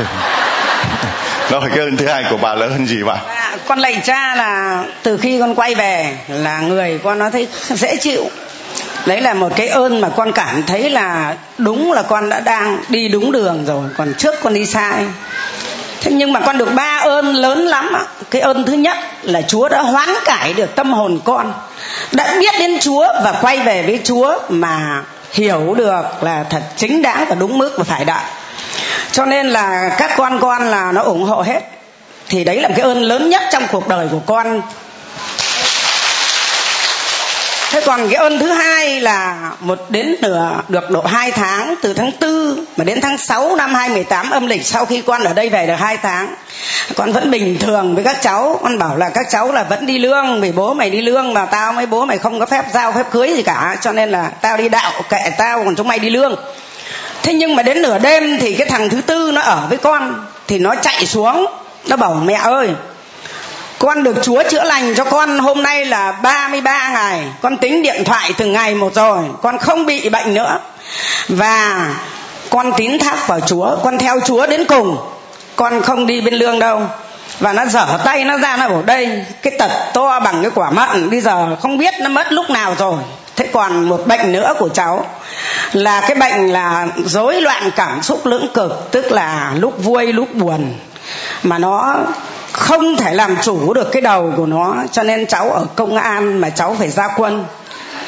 [1.52, 3.16] Đó là cái ơn thứ hai của bà là ơn gì bà?
[3.68, 7.96] Con lạy cha là từ khi con quay về là người con nó thấy dễ
[8.02, 8.30] chịu
[9.06, 12.78] đấy là một cái ơn mà con cảm thấy là đúng là con đã đang
[12.90, 15.06] đi đúng đường rồi, còn trước con đi sai
[16.02, 19.42] thế nhưng mà con được ba ơn lớn lắm á cái ơn thứ nhất là
[19.42, 21.54] chúa đã hoán cải được tâm hồn con,
[22.12, 27.02] đã biết đến chúa và quay về với chúa mà hiểu được là thật chính
[27.02, 28.24] đáng và đúng mức và phải đạo
[29.12, 31.62] cho nên là các con con là nó ủng hộ hết.
[32.30, 34.62] Thì đấy là cái ơn lớn nhất trong cuộc đời của con
[37.72, 41.94] thế còn cái ơn thứ hai là một đến nửa, được độ hai tháng từ
[41.94, 45.50] tháng tư mà đến tháng 6 năm 2018 âm lịch sau khi con ở đây
[45.50, 46.36] về được hai tháng.
[46.96, 48.60] Con vẫn bình thường với các cháu.
[48.64, 51.46] Con bảo là các cháu là vẫn đi lương vì bố mày đi lương mà
[51.46, 54.30] tao mấy bố mày không có phép giao phép cưới gì cả, cho nên là
[54.42, 56.36] tao đi đạo, kệ tao, còn chúng mày đi lương.
[57.24, 60.26] Thế nhưng mà đến nửa đêm thì cái thằng thứ tư nó ở với con,
[60.48, 61.46] thì nó chạy xuống,
[61.88, 62.70] nó bảo mẹ ơi
[63.82, 67.24] con được Chúa chữa lành cho con hôm nay là 33 ngày.
[67.42, 69.24] Con tính điện thoại từng ngày một rồi.
[69.42, 70.60] Con không bị bệnh nữa.
[71.28, 71.90] Và
[72.50, 73.76] con tín thác vào Chúa.
[73.84, 74.98] Con theo Chúa đến cùng.
[75.56, 76.82] Con không đi bên lương đâu.
[77.40, 80.70] Và nó dở tay nó ra, nó bảo, đây, cái tật to bằng cái quả
[80.70, 81.10] mận.
[81.10, 82.98] Bây giờ không biết nó mất lúc nào rồi.
[83.36, 85.06] Thế còn một bệnh nữa của cháu
[85.74, 90.34] là cái bệnh là rối loạn cảm xúc lưỡng cực, tức là lúc vui, lúc
[90.34, 90.74] buồn.
[91.44, 91.96] Mà nó
[92.52, 96.38] không thể làm chủ được cái đầu của nó, cho nên cháu ở công an
[96.38, 97.46] mà cháu phải ra quân.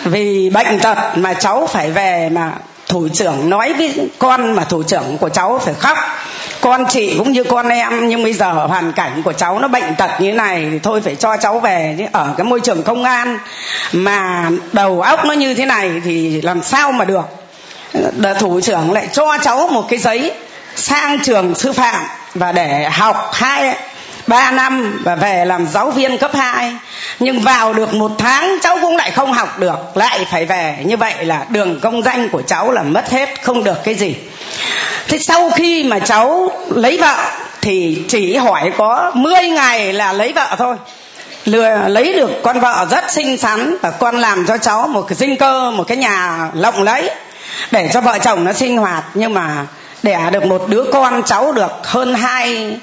[0.04, 2.52] Vì bệnh tật mà cháu phải về mà
[2.88, 5.98] thủ trưởng nói với con mà thủ trưởng của cháu phải khóc.
[6.62, 9.96] Con chị cũng như con em, nhưng bây giờ hoàn cảnh của cháu nó bệnh
[9.98, 11.96] tật như này thì thôi phải cho cháu về.
[11.98, 13.40] Chứ ở cái môi trường công an
[13.92, 17.26] mà đầu óc nó như thế này thì làm sao mà được.
[18.40, 20.32] Thủ trưởng lại cho cháu một cái giấy
[20.76, 22.02] sang trường sư phạm
[22.36, 23.76] và để học hai
[24.28, 26.74] ba năm và về làm giáo viên cấp 2
[27.20, 29.98] nhưng vào được một tháng, cháu cũng lại không học được.
[29.98, 30.78] Lại phải về.
[30.86, 34.16] Như vậy là đường công danh của cháu là mất hết, không được cái gì.
[35.08, 37.16] Thế sau khi mà cháu lấy vợ,
[37.62, 40.76] thì chỉ hỏi có 10 ngày là lấy vợ thôi.
[41.46, 45.16] Lừa, lấy được con vợ rất xinh xắn và con làm cho cháu một cái
[45.16, 47.10] dinh cơ, một cái nhà lộng lẫy
[47.72, 49.04] để cho vợ chồng nó sinh hoạt.
[49.14, 49.66] Nhưng mà
[50.04, 52.78] đẻ được một đứa con, cháu được hơn hai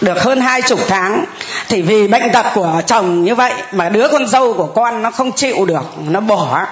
[0.00, 1.24] được hơn hai chục tháng,
[1.68, 5.10] thì vì bệnh tật của chồng như vậy mà đứa con dâu của con nó
[5.10, 6.66] không chịu được, nó bỏ.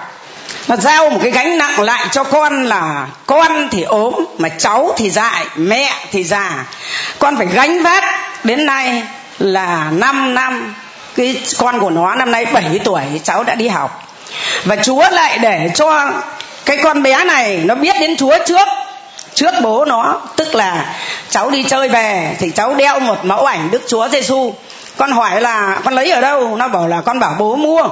[0.69, 4.95] Nó giao một cái gánh nặng lại cho con là con thì ốm, mà cháu
[4.97, 6.65] thì dại, mẹ thì già.
[7.19, 8.05] Con phải gánh vác
[8.45, 9.03] đến nay
[9.39, 10.75] là 5 năm,
[11.17, 14.03] cái con của nó năm nay 7 tuổi, cháu đã đi học.
[14.65, 16.11] Và chúa lại để cho
[16.65, 18.69] cái con bé này nó biết đến chúa trước
[19.37, 20.95] trước bố nó, tức là
[21.31, 24.53] cháu đi chơi về thì cháu đeo một mẫu ảnh đức chúa giêsu
[24.97, 26.57] con hỏi là, con lấy ở đâu?
[26.57, 27.89] Nó bảo là, con bảo bố mua.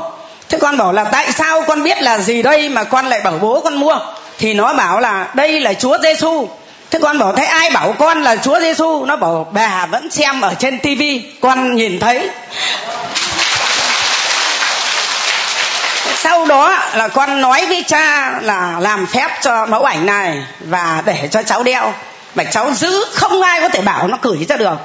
[0.48, 3.38] Thế con bảo là, tại sao con biết là gì đây mà con lại bảo
[3.40, 3.98] bố con mua?
[4.38, 6.48] Thì nó bảo là, đây là chúa giêsu
[6.94, 10.40] thế con bảo, thế ai bảo con là chúa giêsu nó bảo, bà vẫn xem
[10.40, 12.30] ở trên tivi con nhìn thấy
[16.24, 21.02] sau đó là con nói với cha là làm phép cho mẫu ảnh này và
[21.04, 21.92] để cho cháu đeo.
[22.34, 24.76] Mà cháu giữ, không ai có thể bảo nó cởi ra được.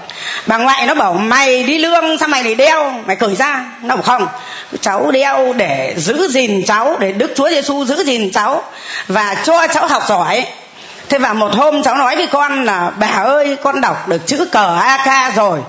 [0.47, 2.93] Bà ngoại nó bảo, mày đi lương, sao mày lại đeo?
[3.05, 3.65] Mày cởi ra.
[3.81, 4.27] Nó bảo, không,
[4.81, 8.63] cháu đeo để giữ gìn cháu, để đức chúa giêsu giữ gìn cháu
[9.07, 10.45] và cho cháu học giỏi.
[11.09, 14.47] Thế và một hôm cháu nói với con là, bà ơi, con đọc được chữ
[14.51, 15.59] cờ ak rồi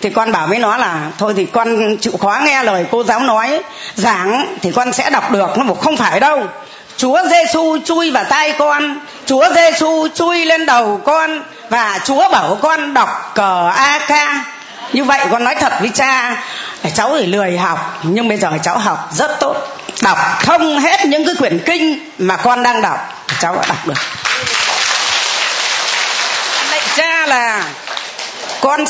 [0.00, 3.20] thì con bảo với nó là thôi thì con chịu khó nghe lời cô giáo
[3.20, 3.60] nói
[3.94, 6.46] giảng thì con sẽ đọc được nó bảo không phải đâu
[6.98, 12.58] Chúa Giêsu chui vào tay con, Chúa Giêsu chui lên đầu con và Chúa bảo
[12.62, 14.10] con đọc cờ AK.
[14.92, 16.42] Như vậy con nói thật với cha,
[16.94, 19.56] cháu thì lười học nhưng bây giờ cháu học rất tốt.
[20.02, 23.98] Đọc không hết những cái quyển kinh mà con đang đọc, cháu đã đọc được.
[26.70, 27.64] Lạy cha là
[28.60, 28.84] con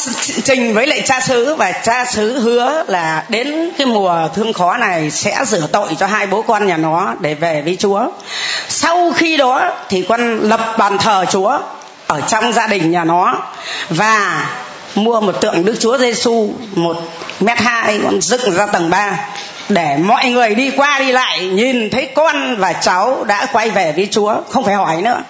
[0.45, 4.77] trình với lại cha xứ và cha xứ hứa là đến cái mùa thương khó
[4.77, 8.03] này sẽ rửa tội cho hai bố con nhà nó để về với chúa.
[8.69, 11.59] Sau khi đó thì con lập bàn thờ chúa
[12.07, 13.39] ở trong gia đình nhà nó
[13.91, 14.47] và
[14.95, 16.97] mua một tượng đức chúa giêsu một
[17.41, 19.19] mét hai, con dựng ra tầng ba
[19.69, 23.93] để mọi người đi qua đi lại, nhìn thấy con và cháu đã quay về
[23.97, 25.23] với chúa, không phải hỏi nữa.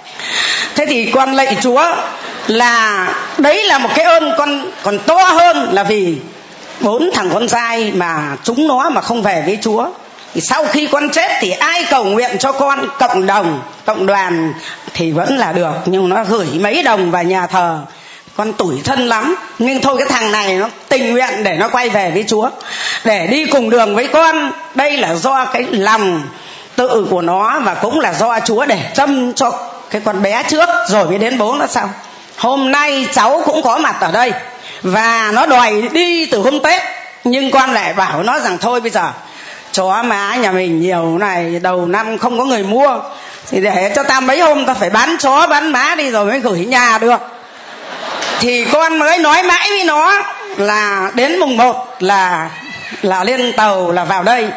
[0.74, 1.84] Thế thì con lạy chúa
[2.47, 3.09] là
[3.39, 6.16] đấy là một cái ơn con, còn to hơn là vì
[6.80, 9.86] bốn thằng con trai mà chúng nó mà không về với chúa.
[10.34, 12.89] Thì sau khi con chết thì ai cầu nguyện cho con?
[12.99, 14.53] Cộng đồng, cộng đoàn
[14.95, 17.80] thì vẫn là được, nhưng nó gửi mấy đồng vào nhà thờ
[18.39, 19.36] con tủi thân lắm.
[19.59, 22.51] Nhưng thôi, cái thằng này nó tình nguyện để nó quay về với chúa.
[23.05, 24.51] Để đi cùng đường với con.
[24.74, 26.22] Đây là do cái lòng
[26.76, 29.53] tự của nó và cũng là do chúa để châm cho
[29.91, 31.91] cái con bé trước rồi mới đến bố nó sau.
[32.36, 34.32] Hôm nay cháu cũng có mặt ở đây
[34.82, 36.82] và nó đòi đi từ hôm tết.
[37.24, 39.11] Nhưng con lại bảo nó rằng, thôi bây giờ,
[39.72, 42.99] chó má nhà mình nhiều này, đầu năm không có người mua.
[43.51, 46.41] Thì để cho ta mấy hôm ta phải bán chó, bán má đi rồi mới
[46.41, 47.20] gửi nhà được
[48.41, 50.22] thì con mới nói mãi với nó
[50.57, 52.51] là đến mùng 1 là
[53.03, 54.49] là lên tàu là vào đây.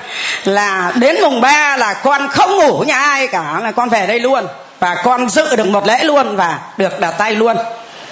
[0.46, 4.20] Là đến mùng 3 là con không ngủ nhà ai cả, là con về đây
[4.20, 4.48] luôn.
[4.80, 7.58] Và con dự được một lễ luôn và được đặt tay luôn.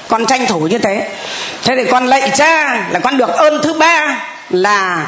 [0.08, 1.10] Con tranh thủ như thế.
[1.64, 4.18] Thế thì con lạy cha là con được ơn thứ ba
[4.50, 5.08] là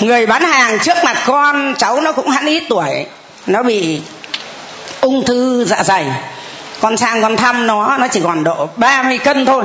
[0.00, 3.06] người bán hàng trước mặt con, cháu nó cũng hẳn ít tuổi.
[3.46, 4.00] Nó bị
[5.00, 6.04] ung thư dạ dày
[6.82, 9.64] con sang con thăm nó nó chỉ còn độ 30 cân thôi.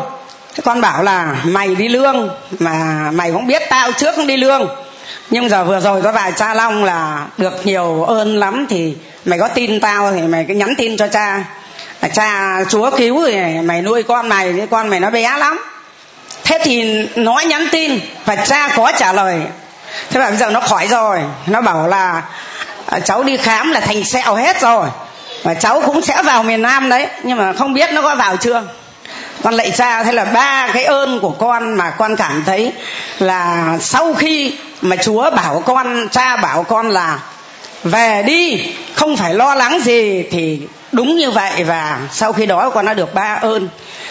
[0.56, 4.38] Thế con bảo là, mày đi lương, mà mày cũng biết tao trước không đi
[4.38, 4.70] lương.
[5.30, 8.96] Nhưng giờ vừa rồi có vài cha long là được nhiều ơn lắm thì
[9.26, 11.44] mày có tin tao thì mày cứ nhắn tin cho cha.
[12.02, 15.60] Là cha chúa cứu thì mày nuôi con mày cái con mày nó bé lắm.
[16.44, 19.42] Thế thì nó nhắn tin và cha có trả lời.
[20.10, 21.20] Thế mà bây giờ nó khỏi rồi.
[21.48, 22.22] Nó bảo là
[22.86, 24.88] ờ, cháu đi khám là thành sẹo hết rồi
[25.44, 28.38] và cháu cũng sẽ vào miền nam đấy, nhưng mà không biết nó có vào
[28.38, 28.64] chưa.
[29.44, 32.72] Con lạy cha, thế là ba cái ơn của con mà con cảm thấy
[33.20, 37.20] là sau khi mà chúa bảo con, cha bảo con là
[37.84, 38.64] về đi,
[38.96, 40.62] không phải lo lắng gì thì
[40.92, 41.64] đúng như vậy.
[41.64, 43.70] Và sau khi đó con đã được ba ơn.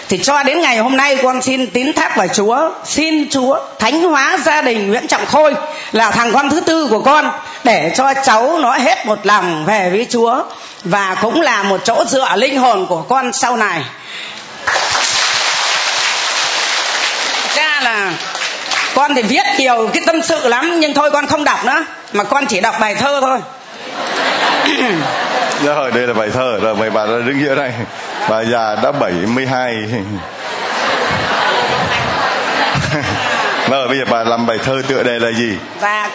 [0.09, 4.03] Thì cho đến ngày hôm nay con xin tín thác vào chúa, xin chúa thánh
[4.03, 5.55] hóa gia đình nguyễn trọng khôi
[5.93, 7.31] là thằng con thứ tư của con,
[7.64, 10.43] để cho cháu nó hết một lòng về với chúa
[10.87, 13.82] và cũng là một chỗ dựa linh hồn của con sau này.
[17.55, 18.12] Ra là
[18.95, 22.24] con thì viết nhiều cái tâm sự lắm nhưng thôi con không đọc nữa mà
[22.24, 23.39] con chỉ đọc bài thơ thôi.
[25.64, 27.72] Rồi đây là bài thơ rồi mời bà đứng giữa đây.
[28.28, 29.74] Bà già đã 72
[33.70, 35.57] rồi bây giờ bà làm bài thơ tựa đề là gì?
[35.80, 36.11] Và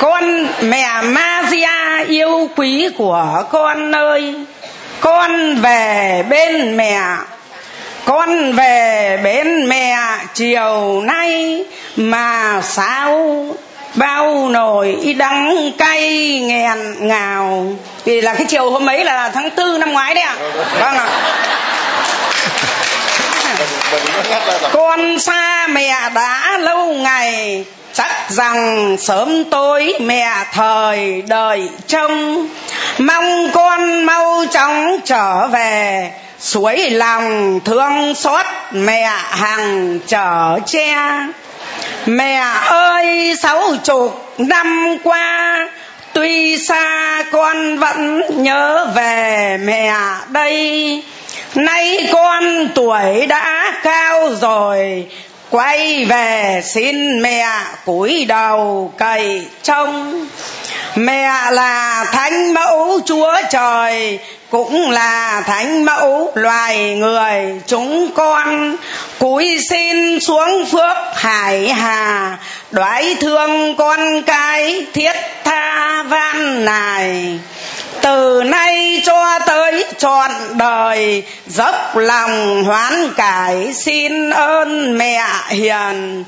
[0.00, 4.34] con mẹ Maria yêu quý của con ơi.
[5.00, 7.00] Con về bên mẹ.
[8.04, 9.96] Con về bên mẹ
[10.34, 11.64] chiều nay
[11.96, 13.46] mà sao
[13.94, 17.66] bao nồi đắng cay nghẹn ngào.
[18.04, 20.36] Vì là cái chiều hôm ấy là tháng tư năm ngoái đấy ạ.
[20.80, 21.08] Vâng ạ.
[24.72, 32.48] Con xa mẹ đã lâu ngày chắc rằng sớm tối mẹ thời đợi trông.
[32.98, 36.10] Mong con mau chóng trở về.
[36.38, 40.96] Suối lòng thương xót mẹ hằng chở che.
[42.06, 45.68] Mẹ ơi, sáu chục năm qua,
[46.12, 49.94] tuy xa con vẫn nhớ về mẹ
[50.28, 51.02] đây.
[51.54, 55.06] Nay con tuổi đã cao rồi
[55.50, 57.46] quay về xin mẹ
[57.84, 60.26] cúi đầu cầy trông.
[60.96, 64.18] Mẹ là thánh mẫu chúa trời
[64.50, 68.76] cũng là thánh mẫu, loài người chúng con.
[69.18, 72.38] Cúi xin xuống phước hải hà,
[72.70, 77.38] đoái thương con cái thiết tha van này
[78.02, 86.24] từ nay cho tới trọn đời, dốc lòng hoán cải xin ơn mẹ hiền.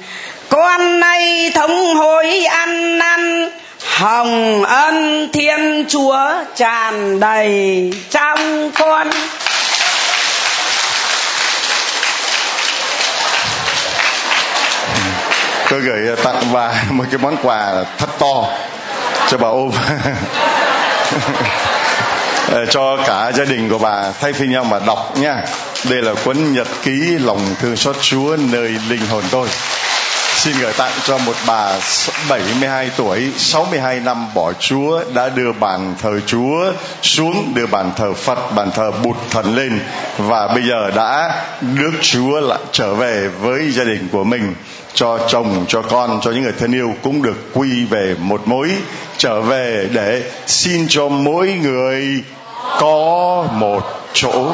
[0.49, 3.51] Con nay thống hối ăn năn
[3.87, 9.11] hồng ân thiên chúa tràn đầy trong con.
[15.71, 18.45] Tôi gửi ờ, tặng bà một cái món quà thật to
[19.29, 19.71] cho bà ôm.
[22.53, 25.43] Ờ, cho cả gia đình của bà thay phiên nhau mà đọc nha.
[25.91, 29.49] Đây là cuốn nhật ký lòng thương xót chúa nơi linh hồn tôi
[30.43, 31.79] xin gửi tặng cho một bà
[32.29, 36.73] 72 tuổi 62 năm bỏ Chúa, đã đưa bàn thờ Chúa
[37.03, 39.81] xuống, đưa bàn thờ Phật, bàn thờ Bụt thần lên
[40.19, 44.55] và bây giờ đã được Chúa lại trở về với gia đình của mình,
[44.95, 48.71] cho chồng, cho con, cho những người thân yêu cũng được quy về một mối,
[49.19, 52.23] trở về để xin cho mỗi người
[52.81, 53.81] có một
[54.13, 54.53] chỗ,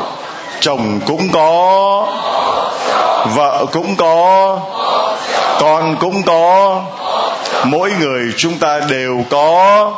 [0.61, 2.07] chồng cũng có,
[3.35, 4.59] vợ cũng có
[5.59, 6.83] con cũng có.
[7.65, 9.93] Mỗi người chúng ta đều có.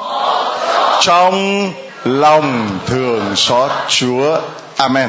[1.00, 1.70] Trong
[2.04, 4.38] lòng thường xót chúa.
[4.76, 5.08] Amen.